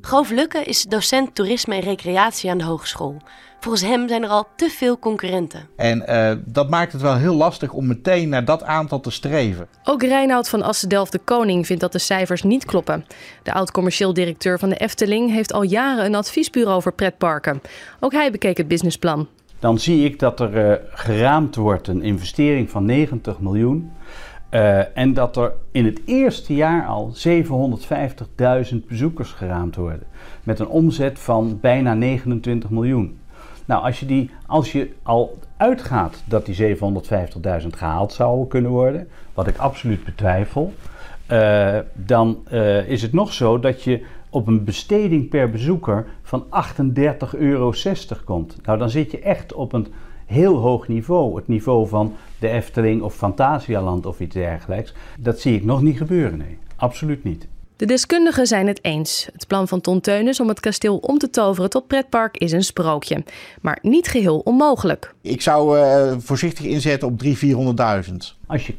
[0.00, 3.16] Goof Lukke is docent toerisme en recreatie aan de hogeschool.
[3.60, 5.68] Volgens hem zijn er al te veel concurrenten.
[5.76, 9.68] En uh, dat maakt het wel heel lastig om meteen naar dat aantal te streven.
[9.84, 13.06] Ook Reinoud van Assendelft de Koning vindt dat de cijfers niet kloppen.
[13.42, 17.62] De oud-commercieel directeur van de Efteling heeft al jaren een adviesbureau voor pretparken.
[18.00, 19.28] Ook hij bekeek het businessplan.
[19.62, 23.92] Dan zie ik dat er uh, geraamd wordt een investering van 90 miljoen.
[24.50, 27.12] Uh, en dat er in het eerste jaar al
[28.72, 30.02] 750.000 bezoekers geraamd worden.
[30.42, 33.18] Met een omzet van bijna 29 miljoen.
[33.64, 39.08] Nou, als je, die, als je al uitgaat dat die 750.000 gehaald zouden kunnen worden,
[39.34, 40.72] wat ik absoluut betwijfel,
[41.32, 42.38] uh, dan
[42.86, 47.72] is het nog zo dat je op een besteding per bezoeker van 38,60 euro
[48.24, 48.56] komt.
[48.62, 49.86] Nou, dan zit je echt op een
[50.26, 51.36] heel hoog niveau.
[51.36, 54.94] Het niveau van de Efteling of Fantasialand of iets dergelijks.
[55.18, 56.58] Dat zie ik nog niet gebeuren, nee.
[56.76, 57.46] Absoluut niet.
[57.76, 59.28] De deskundigen zijn het eens.
[59.32, 62.64] Het plan van Ton Teunis om het kasteel om te toveren tot pretpark is een
[62.64, 63.24] sprookje.
[63.60, 65.14] Maar niet geheel onmogelijk.
[65.20, 67.28] Ik zou uh, voorzichtig inzetten op 300.000,
[68.10, 68.16] 400.000.
[68.46, 68.74] Als je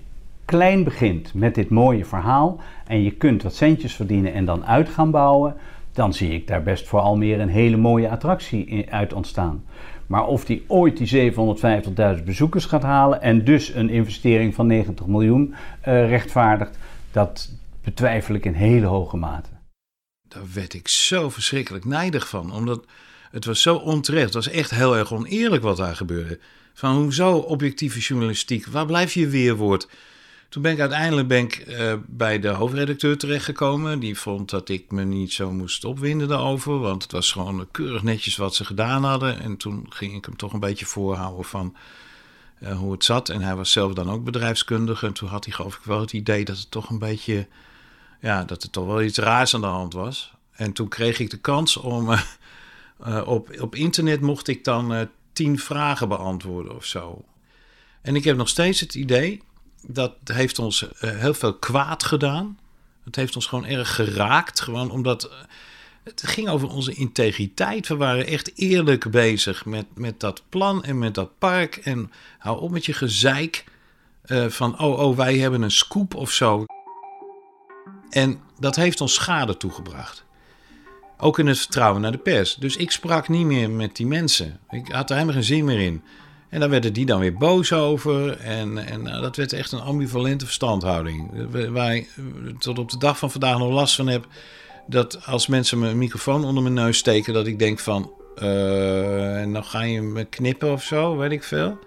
[0.45, 4.89] klein begint met dit mooie verhaal en je kunt wat centjes verdienen en dan uit
[4.89, 5.55] gaan bouwen,
[5.91, 9.63] dan zie ik daar best voor Almere een hele mooie attractie uit ontstaan.
[10.07, 11.31] Maar of die ooit die
[12.17, 16.77] 750.000 bezoekers gaat halen en dus een investering van 90 miljoen uh, rechtvaardigt,
[17.11, 17.51] dat
[17.83, 19.49] betwijfel ik in hele hoge mate.
[20.27, 22.85] Daar werd ik zo verschrikkelijk nijdig van, omdat
[23.31, 24.25] het was zo onterecht.
[24.25, 26.39] Het was echt heel erg oneerlijk wat daar gebeurde.
[26.73, 28.65] Van hoezo objectieve journalistiek?
[28.65, 29.87] Waar blijf je weerwoord?
[30.53, 33.99] Toen ben ik uiteindelijk uh, bij de hoofdredacteur terechtgekomen.
[33.99, 36.79] Die vond dat ik me niet zo moest opwinden daarover.
[36.79, 39.39] Want het was gewoon keurig netjes wat ze gedaan hadden.
[39.39, 41.75] En toen ging ik hem toch een beetje voorhouden van
[42.59, 43.29] uh, hoe het zat.
[43.29, 45.05] En hij was zelf dan ook bedrijfskundige.
[45.05, 47.47] En toen had hij geloof ik wel het idee dat het toch een beetje...
[48.21, 50.33] Ja, dat er toch wel iets raars aan de hand was.
[50.51, 52.09] En toen kreeg ik de kans om...
[52.09, 52.21] Uh,
[53.25, 57.25] op, op internet mocht ik dan tien vragen beantwoorden of zo.
[58.01, 59.41] En ik heb nog steeds het idee
[59.87, 62.59] dat heeft ons uh, heel veel kwaad gedaan.
[63.03, 64.59] Het heeft ons gewoon erg geraakt.
[64.59, 65.31] Gewoon omdat uh,
[66.03, 67.87] het ging over onze integriteit.
[67.87, 71.75] We waren echt eerlijk bezig met, met dat plan en met dat park.
[71.75, 73.63] En hou op met je gezeik
[74.25, 76.65] uh, van oh, oh, wij hebben een scoop of zo.
[78.09, 80.23] En dat heeft ons schade toegebracht.
[81.17, 82.55] Ook in het vertrouwen naar de pers.
[82.55, 84.59] Dus ik sprak niet meer met die mensen.
[84.69, 86.03] Ik had er helemaal geen zin meer in.
[86.53, 88.39] En daar werden die dan weer boos over.
[88.39, 91.31] En, en nou, dat werd echt een ambivalente verstandhouding.
[91.71, 92.09] Waar ik
[92.59, 94.27] tot op de dag van vandaag nog last van heb.
[94.87, 98.13] Dat als mensen me een microfoon onder mijn neus steken, dat ik denk van.
[98.37, 101.79] Uh, en dan ga je me knippen of zo, weet ik veel.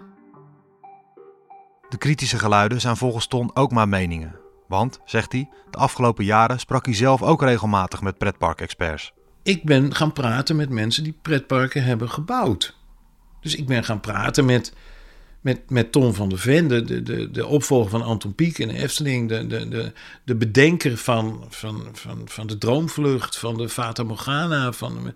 [1.89, 4.35] De kritische geluiden zijn volgens Ton ook maar meningen.
[4.67, 9.13] Want, zegt hij, de afgelopen jaren sprak hij zelf ook regelmatig met pretparkexperts.
[9.43, 12.75] Ik ben gaan praten met mensen die pretparken hebben gebouwd.
[13.47, 14.73] Dus ik ben gaan praten met,
[15.41, 18.73] met, met Tom van der Ven, de, de, de opvolger van Anton Pieck in de
[18.73, 19.91] Efteling, de, de, de,
[20.23, 24.71] de bedenker van, van, van, van de droomvlucht, van de Fata Morgana.
[24.71, 25.13] Van,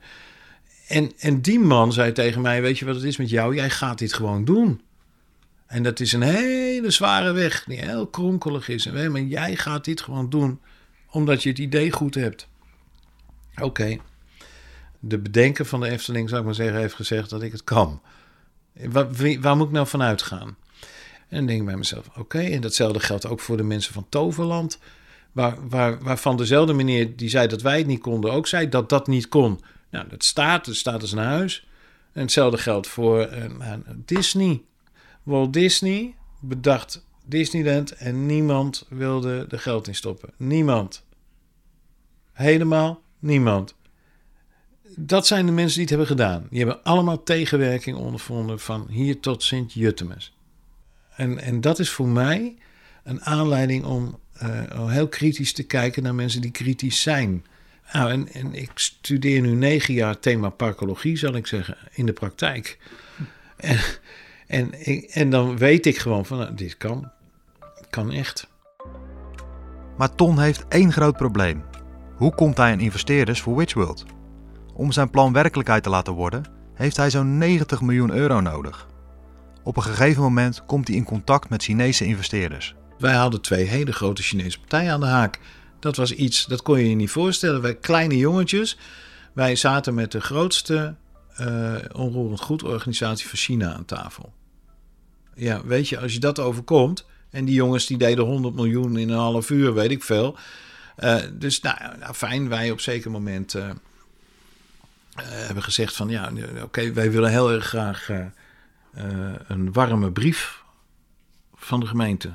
[0.88, 3.56] en, en die man zei tegen mij, weet je wat het is met jou?
[3.56, 4.82] Jij gaat dit gewoon doen.
[5.66, 8.86] En dat is een hele zware weg, die heel kronkelig is.
[8.86, 10.60] Maar jij gaat dit gewoon doen,
[11.10, 12.48] omdat je het idee goed hebt.
[13.62, 13.98] Oké.
[15.00, 18.02] De bedenker van de Efteling, zou ik maar zeggen, heeft gezegd dat ik het kan.
[18.74, 19.08] Waar,
[19.42, 20.56] waar moet ik nou van uitgaan?
[21.28, 24.80] En denk ik bij mezelf, oké, en datzelfde geldt ook voor de mensen van Toverland.
[25.32, 28.90] Waar, waar, waarvan dezelfde meneer die zei dat wij het niet konden, ook zei dat
[28.90, 29.60] dat niet kon.
[29.90, 31.68] Nou, dat staat, het staat als een huis.
[32.12, 33.74] En hetzelfde geldt voor uh,
[34.06, 34.62] Disney.
[35.24, 40.30] Walt Disney bedacht Disneyland en niemand wilde er geld in stoppen.
[40.38, 41.06] Niemand.
[42.32, 43.76] Helemaal niemand
[44.96, 46.48] dat zijn de mensen die het hebben gedaan.
[46.50, 50.34] Die hebben allemaal tegenwerking ondervonden van hier tot Sint-Juttemus.
[51.16, 52.56] En, en dat is voor mij
[53.04, 57.46] een aanleiding om, uh, heel kritisch te kijken naar mensen die kritisch zijn.
[57.94, 62.14] Nou, en, en ik studeer nu negen jaar thema parkologie, zal ik zeggen, in de
[62.14, 62.78] praktijk.
[63.58, 63.80] En,
[64.48, 64.74] en,
[65.10, 67.12] en dan weet ik gewoon van, nou, dit kan.
[67.90, 68.48] Kan echt.
[69.98, 71.64] Maar Ton heeft één groot probleem.
[72.16, 74.06] Hoe komt hij aan investeerders voor Witchworld?
[74.82, 78.88] Om zijn plan werkelijkheid te laten worden, heeft hij zo'n 90 miljoen euro nodig.
[79.64, 82.76] Op een gegeven moment komt hij in contact met Chinese investeerders.
[83.00, 85.40] Wij hadden twee hele grote Chinese partijen aan de haak.
[85.80, 87.62] Dat was iets, dat kon je je niet voorstellen.
[87.62, 88.78] Wij kleine jongetjes,
[89.34, 90.96] wij zaten met de grootste
[91.40, 94.34] uh, onroerend goed organisatie van China aan tafel.
[95.36, 97.06] Ja, weet je, als je dat overkomt.
[97.30, 100.38] En die jongens die deden 100 miljoen in een half uur, weet ik veel.
[101.00, 103.70] Uh, dus nou, nou, fijn, wij op zeker moment uh,
[105.16, 106.32] hebben gezegd van ja,
[106.64, 108.10] oké, wij willen heel erg graag
[109.48, 110.64] een warme brief
[111.56, 112.32] van de gemeente.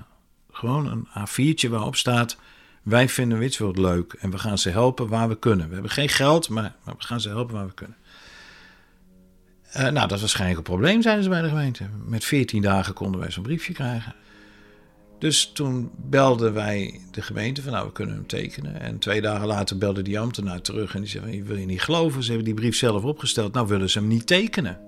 [0.51, 2.37] Gewoon een A4'tje waarop staat,
[2.83, 5.67] wij vinden Witsworld leuk en we gaan ze helpen waar we kunnen.
[5.69, 7.97] We hebben geen geld, maar, maar we gaan ze helpen waar we kunnen.
[9.73, 11.85] nou, dat is waarschijnlijk een probleem, zeiden ze bij de gemeente.
[12.05, 14.15] Met 14 dagen konden wij zo'n briefje krijgen.
[15.19, 18.81] Dus toen belden wij de gemeente van nou, we kunnen hem tekenen.
[18.81, 22.23] En twee dagen later belde die ambtenaar terug en die zei, wil je niet geloven?
[22.23, 23.53] Ze hebben die brief zelf opgesteld.
[23.53, 24.79] Nou willen ze hem niet tekenen.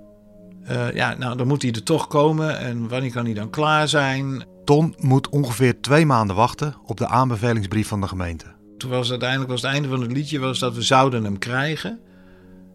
[0.71, 3.89] Uh, ja, nou dan moet hij er toch komen en wanneer kan hij dan klaar
[3.89, 4.45] zijn?
[4.65, 8.45] Ton moet ongeveer twee maanden wachten op de aanbevelingsbrief van de gemeente.
[8.79, 11.39] Toen was het uiteindelijk was het einde van het liedje was dat we zouden hem
[11.39, 12.01] krijgen.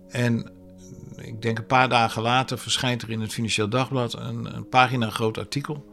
[0.09, 0.51] En
[1.15, 5.09] ik denk een paar dagen later verschijnt er in het Financieel Dagblad een, een pagina
[5.09, 5.92] groot artikel eh,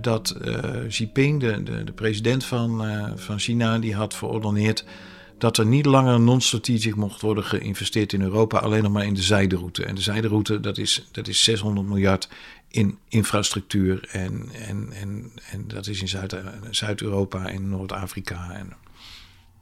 [0.00, 0.54] dat uh,
[0.88, 4.84] Xi Jinping, de, de, de president van, uh, van China, die had verordoneerd
[5.38, 9.22] dat er niet langer non-strategisch mocht worden geïnvesteerd in Europa, alleen nog maar in de
[9.22, 9.84] zijderoute.
[9.84, 12.28] En de zijderoute, dat is, dat is 600 miljard
[12.68, 16.08] in infrastructuur en, en, en, en dat is in
[16.70, 18.50] Zuid-Europa Zuid en Noord-Afrika.
[18.50, 18.72] En,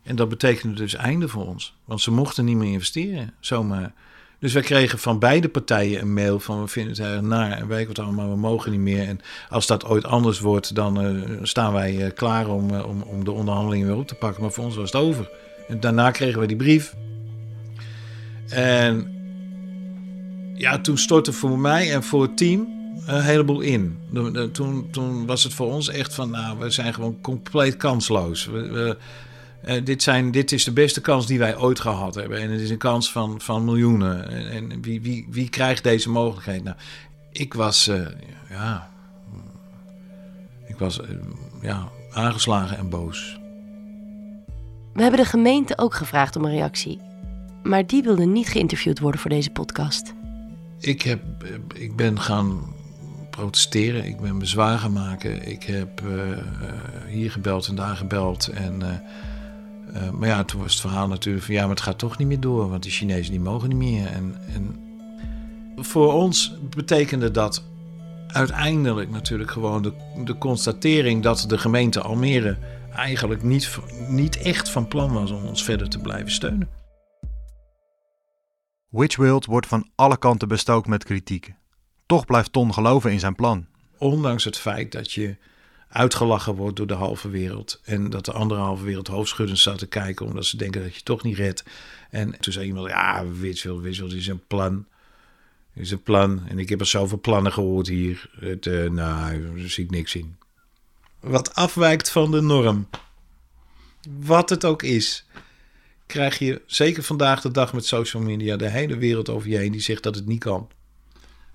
[0.03, 3.93] en dat betekende dus einde voor ons, want ze mochten niet meer investeren, zomaar.
[4.43, 7.69] Dus wij kregen van beide partijen een mail van we vinden het erg naar en
[7.69, 9.09] weet wat allemaal, we mogen niet meer.
[9.09, 13.03] En als dat ooit anders wordt, dan uh, staan wij uh, klaar om, uh, om,
[13.03, 14.43] om de onderhandelingen weer op te pakken.
[14.43, 15.31] Maar voor ons was het over.
[15.69, 16.95] En daarna kregen we die brief.
[18.49, 19.13] En
[20.55, 22.69] ja, toen stortte voor mij en voor het team
[23.07, 23.99] een heleboel in.
[24.53, 28.47] Toen, toen was het voor ons echt van, nou, we zijn gewoon compleet kansloos.
[28.47, 28.97] We,
[29.65, 32.41] uh, dit, zijn, dit is de beste kans die wij ooit gehad hebben.
[32.41, 34.29] En het is een kans van, van miljoenen.
[34.29, 36.65] En, en wie, wie, wie krijgt deze mogelijkheid?
[36.65, 36.77] Nou,
[37.33, 38.07] ik was, uh,
[38.51, 38.91] ja,
[40.67, 41.07] ik was uh,
[41.61, 43.41] ja, aangeslagen en boos.
[44.93, 47.01] We hebben de gemeente ook gevraagd om een reactie.
[47.63, 50.15] Maar die wilde niet geïnterviewd worden voor deze podcast.
[50.79, 51.21] Ik, heb,
[51.75, 52.75] ik ben gaan
[53.31, 54.05] protesteren.
[54.05, 55.49] Ik ben bezwaar gaan maken.
[55.49, 56.03] Ik heb
[57.09, 58.49] hier gebeld en daar gebeld.
[58.49, 59.03] En
[59.95, 62.29] uh, maar ja, toen was het verhaal natuurlijk van ja, maar het gaat toch niet
[62.29, 64.07] meer door, want de Chinezen die mogen niet meer.
[64.07, 64.77] En, en
[65.77, 67.65] voor ons betekende dat
[68.27, 69.93] uiteindelijk natuurlijk gewoon de,
[70.25, 72.59] de constatering dat de gemeente Almere
[72.95, 73.79] eigenlijk niet,
[74.09, 76.69] niet echt van plan was om ons verder te blijven steunen.
[78.89, 81.55] Witchworld wordt van alle kanten bestookt met kritiek.
[82.07, 83.67] Toch blijft Ton geloven in zijn plan.
[83.99, 85.37] Ondanks het feit dat je
[85.93, 87.81] uitgelachen wordt door de halve wereld.
[87.85, 91.03] En dat de andere halve wereld hoofdschuddend staat te kijken omdat ze denken dat je
[91.03, 91.65] toch niet redt.
[92.11, 94.87] En toen zei iemand, ja, Witchel, Witchel is een plan.
[95.75, 96.43] is een plan.
[96.49, 98.31] En ik heb er zoveel plannen gehoord hier.
[98.39, 100.37] Het, uh, nou, daar zie ik niks in.
[101.21, 102.89] Wat afwijkt van de norm.
[104.21, 105.27] Wat het ook is.
[106.07, 109.73] Krijg je zeker vandaag de dag met social media de hele wereld over je heen
[109.73, 110.69] die zegt dat het niet kan.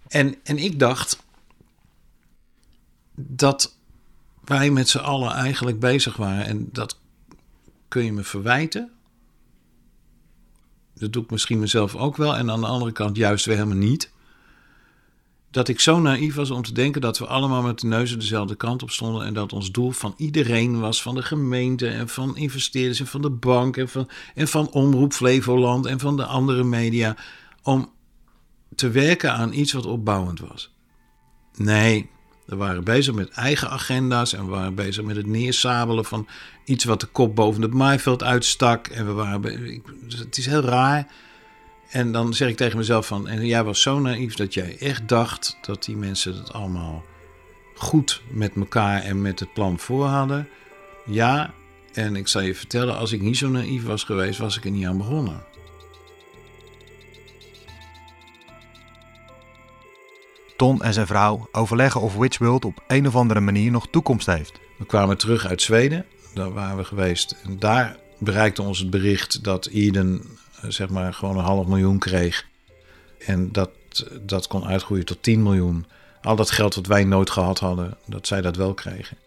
[0.08, 1.24] En, en ik dacht
[3.16, 3.77] dat
[4.48, 6.46] wij met z'n allen eigenlijk bezig waren.
[6.46, 7.00] En dat
[7.88, 8.92] kun je me verwijten.
[10.94, 12.36] Dat doe ik misschien mezelf ook wel.
[12.36, 14.12] En aan de andere kant juist weer helemaal niet.
[15.52, 18.56] Dat ik zo naïef was om te denken dat we allemaal met de neuzen dezelfde
[18.56, 19.26] kant op stonden.
[19.26, 23.22] En dat ons doel van iedereen was, van de gemeente en van investeerders en van
[23.22, 27.16] de bank en van, en van Omroep Flevoland en van de andere media.
[27.64, 27.92] Om
[28.76, 30.76] te werken aan iets wat opbouwend was.
[31.56, 32.10] Nee,
[32.48, 36.28] we waren bezig met eigen agenda's en we waren bezig met het neersabelen van
[36.64, 38.88] iets wat de kop boven het maaiveld uitstak.
[38.88, 39.42] En we waren,
[40.08, 41.08] het is heel raar.
[41.90, 45.08] En dan zeg ik tegen mezelf van, en jij was zo naïef dat jij echt
[45.08, 47.04] dacht dat die mensen het allemaal
[47.76, 50.48] goed met elkaar en met het plan voor hadden.
[51.06, 51.54] Ja,
[51.94, 54.72] en ik zal je vertellen, als ik niet zo naïef was geweest, was ik er
[54.72, 55.44] niet aan begonnen.
[60.58, 64.60] Ton en zijn vrouw overleggen of Witchworld op een of andere manier nog toekomst heeft.
[64.78, 67.36] We kwamen terug uit Zweden, daar waren we geweest.
[67.44, 70.22] En daar bereikte ons het bericht dat Eden
[70.62, 72.46] eh, zeg maar gewoon een half miljoen kreeg.
[73.26, 73.70] En dat
[74.22, 75.86] dat kon uitgroeien tot 10 miljoen.
[76.22, 79.18] Al dat geld wat wij nooit gehad hadden, dat zij dat wel kregen.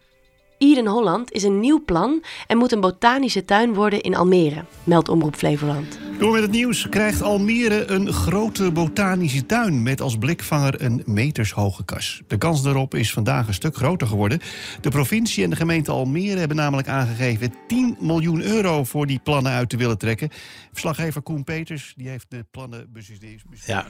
[0.61, 5.09] Eden Holland is een nieuw plan en moet een botanische tuin worden in Almere, meldt
[5.09, 5.99] Omroep Flevoland.
[6.21, 11.85] Door met het nieuws krijgt Almere een grote botanische tuin met als blikvanger een metershoge
[11.85, 12.21] kas.
[12.27, 14.39] De kans daarop is vandaag een stuk groter geworden.
[14.81, 19.51] De provincie en de gemeente Almere hebben namelijk aangegeven 10 miljoen euro voor die plannen
[19.51, 20.29] uit te willen trekken.
[20.71, 23.43] Verslaggever Koen Peters die heeft de plannen bestudeerd.
[23.65, 23.85] Ja,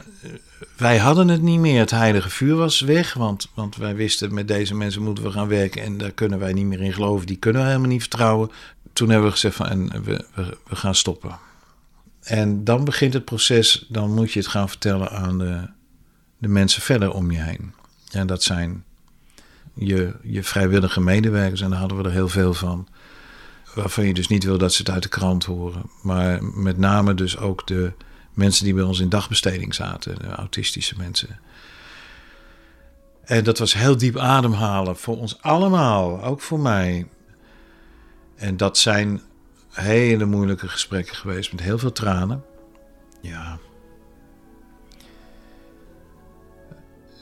[0.78, 1.80] wij hadden het niet meer.
[1.80, 5.47] Het heilige vuur was weg, want, want wij wisten met deze mensen moeten we gaan
[5.47, 7.28] werken en daar kunnen wij niet meer in geloven.
[7.28, 8.51] Die kunnen we helemaal niet vertrouwen.
[8.93, 11.39] Toen hebben we gezegd van en we, we, we gaan stoppen.
[12.22, 15.68] En dan begint het proces, dan moet je het gaan vertellen aan de,
[16.38, 17.74] de mensen verder om je heen.
[18.12, 18.84] En dat zijn
[19.74, 22.88] je, je vrijwillige medewerkers, en daar hadden we er heel veel van.
[23.76, 25.89] Waarvan je dus niet wil dat ze het uit de krant horen.
[26.01, 27.91] Maar met name dus ook de
[28.34, 31.39] mensen die bij ons in dagbesteding zaten, de autistische mensen.
[33.32, 37.07] En dat was heel diep ademhalen voor ons allemaal, ook voor mij.
[38.36, 39.21] En dat zijn
[39.69, 42.43] hele moeilijke gesprekken geweest met heel veel tranen.
[43.21, 43.57] Ja.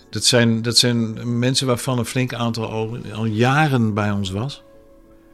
[0.09, 4.63] Dat zijn, dat zijn mensen waarvan een flink aantal al, al jaren bij ons was.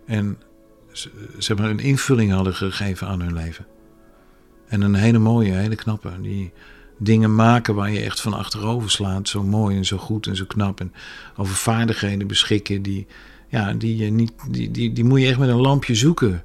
[0.05, 0.37] En
[0.91, 3.65] ze, hebben een invulling hadden gegeven aan hun leven.
[4.67, 6.21] En een hele mooie, hele knappe.
[6.21, 6.53] Die
[6.97, 9.29] dingen maken waar je echt van achterover slaat.
[9.29, 10.79] Zo mooi en zo goed en zo knap.
[10.79, 10.93] En
[11.35, 13.07] over vaardigheden beschikken die,
[13.49, 16.43] ja, die, je niet, die, die, die moet je echt met een lampje zoeken.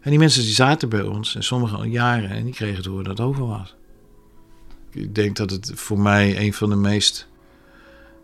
[0.00, 2.88] En die mensen die zaten bij ons, en sommigen al jaren, en die kregen te
[2.88, 3.74] horen dat het over was.
[4.90, 7.28] Ik denk dat het voor mij een van de meest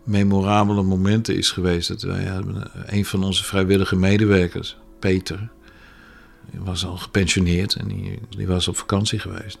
[0.03, 1.87] memorabele momenten is geweest.
[1.87, 5.49] Dat wij hebben een van onze vrijwillige medewerkers, Peter,
[6.51, 9.59] was al gepensioneerd en die, die was op vakantie geweest.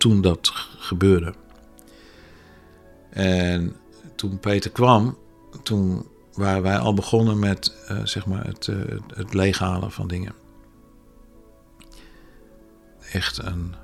[0.00, 1.34] Toen dat gebeurde.
[3.10, 3.76] En
[4.16, 5.18] toen Peter kwam,
[5.62, 10.34] toen waren wij al begonnen met uh, zeg maar het, uh, het leeghalen van dingen
[13.12, 13.74] echt een,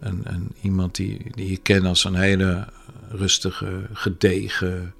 [0.00, 2.68] een, een, iemand die, die je kent als een hele
[3.08, 4.94] rustige, gedegen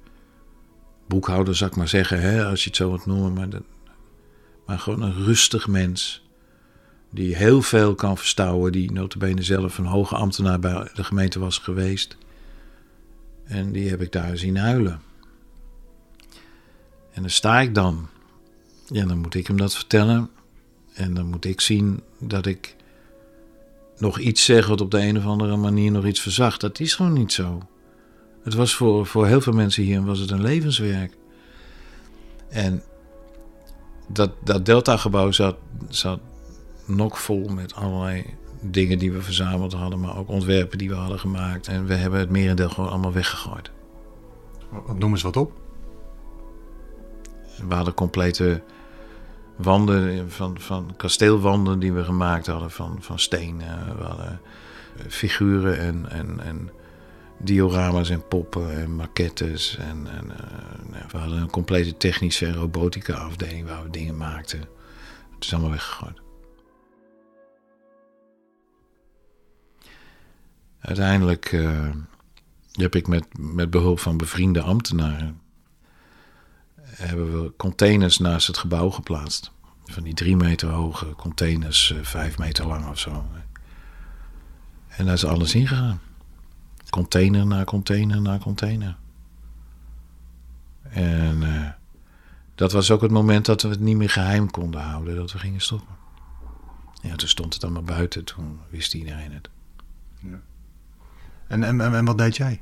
[1.07, 3.33] boekhouder, zou ik maar zeggen, hè, als je het zo wilt noemen.
[3.33, 3.61] Maar, de,
[4.65, 6.24] maar gewoon een rustig mens.
[7.15, 8.71] Die heel veel kan verstouwen.
[8.71, 12.17] Die notabene zelf een hoge ambtenaar bij de gemeente was geweest.
[13.43, 15.01] En die heb ik daar zien huilen.
[17.11, 18.07] En dan sta ik dan.
[18.87, 20.29] Ja, dan moet ik hem dat vertellen.
[20.93, 22.75] En dan moet ik zien dat ik
[23.97, 26.61] nog iets zeg wat op de een of andere manier nog iets verzacht.
[26.61, 27.61] Dat is gewoon niet zo.
[28.43, 31.13] Het was voor, voor heel veel mensen hier was het een levenswerk.
[32.49, 32.83] En
[34.07, 35.57] dat, dat Delta-gebouw zat,
[35.89, 36.19] zat
[37.17, 38.25] vol met allerlei
[38.61, 41.67] dingen die we verzameld hadden, maar ook ontwerpen die we hadden gemaakt.
[41.67, 43.71] En we hebben het merendeel gewoon allemaal weggegooid.
[44.97, 45.51] Noem eens wat op.
[47.67, 48.61] We hadden complete
[49.55, 53.57] wanden, van, van kasteelwanden die we gemaakt hadden van, van steen.
[53.97, 54.41] we hadden
[55.07, 56.69] figuren en, en, en
[57.37, 59.77] diorama's en poppen en maquettes.
[59.77, 64.59] En, en uh, we hadden een complete technische robotica afdeling waar we dingen maakten.
[65.35, 66.24] Het is allemaal weggegooid.
[70.85, 71.89] Uiteindelijk uh,
[72.71, 75.41] heb ik met, met behulp van bevriende ambtenaren
[76.81, 79.51] hebben we containers naast het gebouw geplaatst.
[79.85, 83.25] Van die drie meter hoge containers, uh, vijf meter lang of zo.
[84.87, 86.01] En daar is alles ingegaan.
[86.89, 88.95] Container na container na container.
[90.81, 91.69] En uh,
[92.55, 95.39] dat was ook het moment dat we het niet meer geheim konden houden, dat we
[95.39, 95.95] gingen stoppen.
[97.01, 99.49] Ja, toen stond het allemaal buiten, toen wist iedereen het.
[100.19, 100.41] Ja.
[101.47, 102.61] En, en, en, wat deed jij?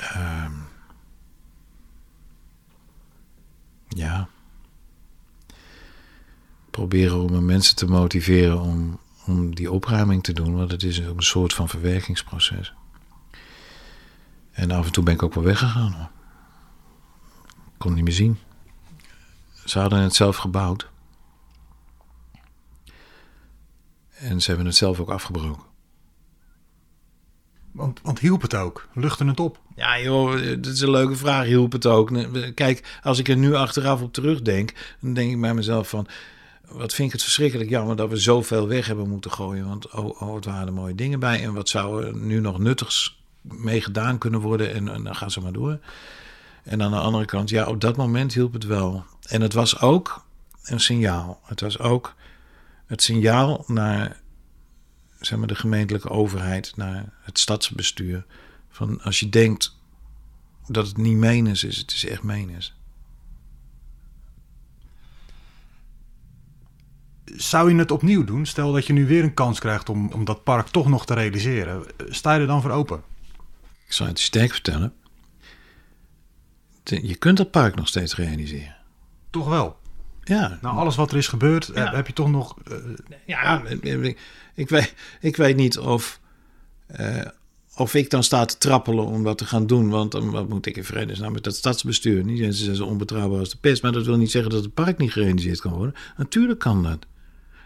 [0.00, 0.50] Uh,
[3.88, 4.28] ja.
[6.70, 11.22] Proberen om mensen te motiveren om, om die opruiming te doen, want het is een
[11.22, 12.74] soort van verwerkingsproces.
[14.50, 16.10] En af en toe ben ik ook wel weggegaan.
[17.46, 18.38] Ik kon niet meer zien.
[19.64, 20.90] Ze hadden het zelf gebouwd.
[24.14, 25.69] En ze hebben het zelf ook afgebroken.
[27.72, 28.88] Want, want hielp het ook?
[28.94, 29.60] Luchten het op?
[29.76, 31.44] Ja, joh, dat is een leuke vraag.
[31.44, 32.10] Hielp het ook?
[32.54, 36.06] Kijk, als ik er nu achteraf op terugdenk, dan denk ik bij mezelf van...
[36.68, 39.68] Wat vind ik het verschrikkelijk jammer dat we zoveel weg hebben moeten gooien.
[39.68, 41.42] Want oh, oh het waren er mooie dingen bij.
[41.42, 44.72] En wat zou er nu nog nuttigs mee gedaan kunnen worden?
[44.74, 45.78] En, en dan gaan ze maar door.
[46.62, 49.04] En aan de andere kant, ja, op dat moment hielp het wel.
[49.28, 50.24] En het was ook
[50.62, 51.40] een signaal.
[51.44, 52.14] Het was ook
[52.86, 54.20] het signaal naar
[55.20, 58.24] zeg maar, de gemeentelijke overheid, naar het stadsbestuur.
[58.68, 59.78] Van als je denkt
[60.66, 62.74] dat het niet menens is, het is echt menens.
[67.24, 68.46] Zou je het opnieuw doen?
[68.46, 71.14] Stel dat je nu weer een kans krijgt om, om dat park toch nog te
[71.14, 71.84] realiseren.
[72.08, 73.02] Sta je er dan voor open?
[73.86, 74.92] Ik zal het je sterk vertellen.
[76.84, 78.76] Je kunt dat park nog steeds realiseren.
[79.30, 79.79] Toch wel?
[80.36, 80.58] Ja.
[80.62, 81.94] Nou, alles wat er is gebeurd, ja.
[81.94, 82.56] heb je toch nog...
[82.70, 82.76] Uh...
[83.26, 83.62] Ja,
[84.54, 86.20] ik weet, ik weet niet of,
[87.00, 87.20] uh,
[87.76, 89.88] of ik dan sta te trappelen om wat te gaan doen.
[89.88, 92.24] Want dan wat moet ik in vredesnaam met dat stadsbestuur.
[92.24, 92.38] Niet?
[92.38, 93.82] Ze zijn zo onbetrouwbaar als de pest.
[93.82, 95.94] Maar dat wil niet zeggen dat het park niet gerealiseerd kan worden.
[96.16, 97.06] Natuurlijk kan dat.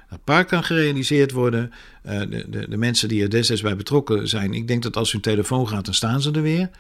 [0.07, 1.73] Het park kan gerealiseerd worden.
[2.07, 4.55] Uh, de, de, de, mensen die er destijds bij betrokken zijn.
[4.55, 6.71] Ik denk dat als hun telefoon gaat, dan staan ze er weer.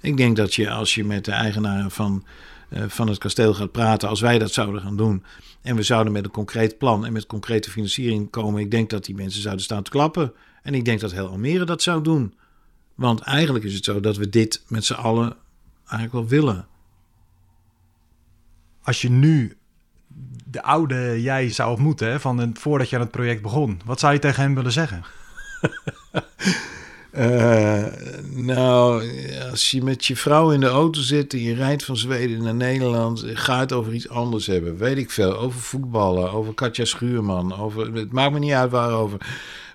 [0.00, 2.24] Ik denk dat je als je met de eigenaar van,
[2.70, 5.24] van het kasteel gaat praten, als wij dat zouden gaan doen.
[5.62, 8.60] En we zouden met een concreet plan en met concrete financiering komen.
[8.60, 10.32] Ik denk dat die mensen zouden staan te klappen.
[10.62, 12.34] En ik denk dat heel Almere dat zou doen.
[12.94, 15.36] Want eigenlijk is het zo dat we dit met z'n allen
[15.82, 16.66] eigenlijk wel willen.
[18.82, 19.56] Als je nu
[20.46, 24.00] de oude jij zou ontmoeten, hè, van een, voordat je aan het project begon, wat
[24.00, 25.04] zou je tegen hem willen zeggen?
[27.18, 27.84] Uh,
[28.34, 29.10] nou,
[29.50, 32.54] als je met je vrouw in de auto zit en je rijdt van Zweden naar
[32.54, 34.76] Nederland, ga het over iets anders hebben.
[34.76, 35.36] Weet ik veel.
[35.36, 37.58] Over voetballen, over Katja Schuurman.
[37.58, 39.18] Over, het maakt me niet uit waarover.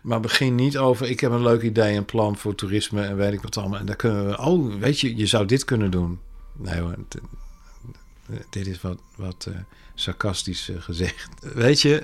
[0.04, 3.34] Maar begin niet over, ik heb een leuk idee, een plan voor toerisme en weet
[3.34, 3.80] ik wat allemaal.
[3.80, 6.20] En daar kunnen we, oh, weet je, je zou dit kunnen doen.
[6.58, 6.96] Nee hoor,
[8.50, 9.56] dit is wat, wat uh,
[9.96, 11.30] sarcastisch uh, gezegd.
[11.54, 12.04] Weet je,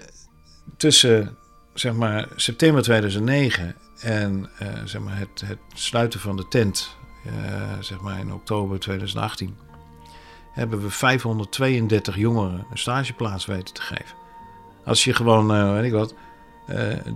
[0.78, 1.38] tussen
[1.74, 7.34] zeg maar september 2009 en uh, zeg maar het, het, sluiten van de tent, uh,
[7.80, 9.58] zeg maar in oktober 2018,
[10.52, 14.16] hebben we 532 jongeren een stageplaats weten te geven.
[14.86, 16.16] Als je gewoon, uh, weet ik wat,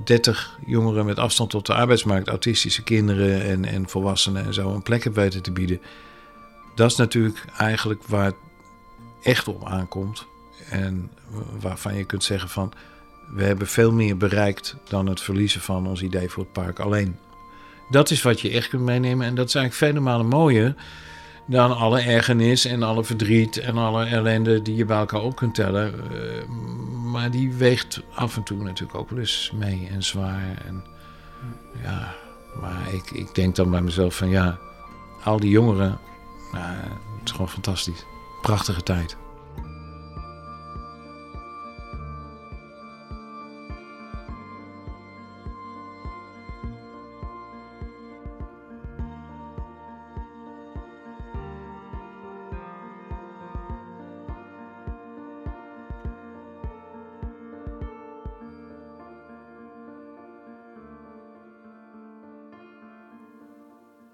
[0.03, 4.83] 30 jongeren met afstand tot de arbeidsmarkt, autistische kinderen en, en volwassenen en zo een
[4.83, 5.81] plek hebt weten te bieden.
[6.75, 8.35] Dat is natuurlijk eigenlijk waar het
[9.21, 10.25] echt op aankomt.
[10.69, 11.11] En
[11.59, 12.73] waarvan je kunt zeggen van
[13.27, 17.17] we hebben veel meer bereikt dan het verliezen van ons idee voor het park alleen.
[17.89, 20.75] Dat is wat je echt kunt meenemen en dat is eigenlijk vele malen mooier
[21.47, 25.55] dan alle ergernis en alle verdriet en alle ellende die je bij elkaar op kunt
[25.55, 25.93] tellen.
[26.11, 26.47] Uh,
[27.11, 30.61] maar die weegt af en toe natuurlijk ook wel eens mee en zwaar.
[30.65, 30.83] En,
[31.83, 32.13] ja,
[32.61, 34.57] maar ik, ik denk dan bij mezelf van ja,
[35.23, 35.99] al die jongeren,
[36.51, 36.75] nou,
[37.19, 38.05] het is gewoon fantastisch.
[38.41, 39.17] Prachtige tijd.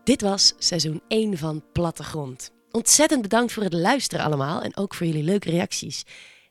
[0.04, 2.52] Dit was seizoen 1 van Plattegrond.
[2.72, 6.04] Ontzettend bedankt voor het luisteren allemaal en ook voor jullie leuke reacties.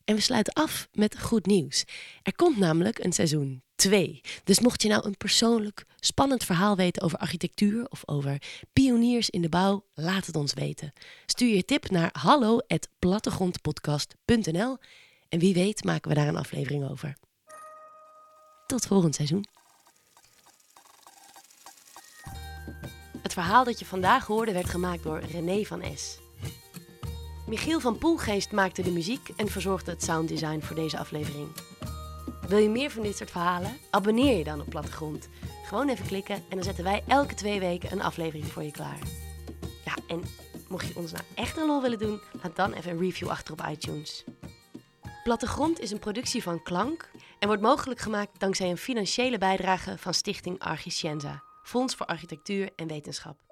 [0.05, 1.85] En we sluiten af met goed nieuws.
[2.23, 4.21] Er komt namelijk een seizoen 2.
[4.45, 8.43] Dus mocht je nou een persoonlijk spannend verhaal weten over architectuur of over
[8.73, 10.93] pioniers in de bouw, laat het ons weten.
[11.27, 14.77] Stuur je tip naar hallo@plattegrondpodcast.nl
[15.29, 17.17] en wie weet maken we daar een aflevering over.
[18.67, 19.60] Tot volgend seizoen.
[23.31, 26.18] Het verhaal dat je vandaag hoorde werd gemaakt door René van S.
[27.47, 31.49] Michiel van Poelgeest maakte de muziek en verzorgde het sounddesign voor deze aflevering.
[32.49, 33.76] Wil je meer van dit soort verhalen?
[33.91, 35.28] Abonneer je dan op Plattegrond.
[35.64, 38.99] Gewoon even klikken en dan zetten wij elke twee weken een aflevering voor je klaar.
[39.85, 40.22] Ja, en
[40.68, 43.53] mocht je ons nou echt een lol willen doen, laat dan even een review achter
[43.53, 44.24] op iTunes.
[45.24, 50.14] Plattegrond is een productie van Klank en wordt mogelijk gemaakt dankzij een financiële bijdrage van
[50.14, 51.49] Stichting Archicienza.
[51.71, 53.50] Fonds voor Architectuur en Wetenschap.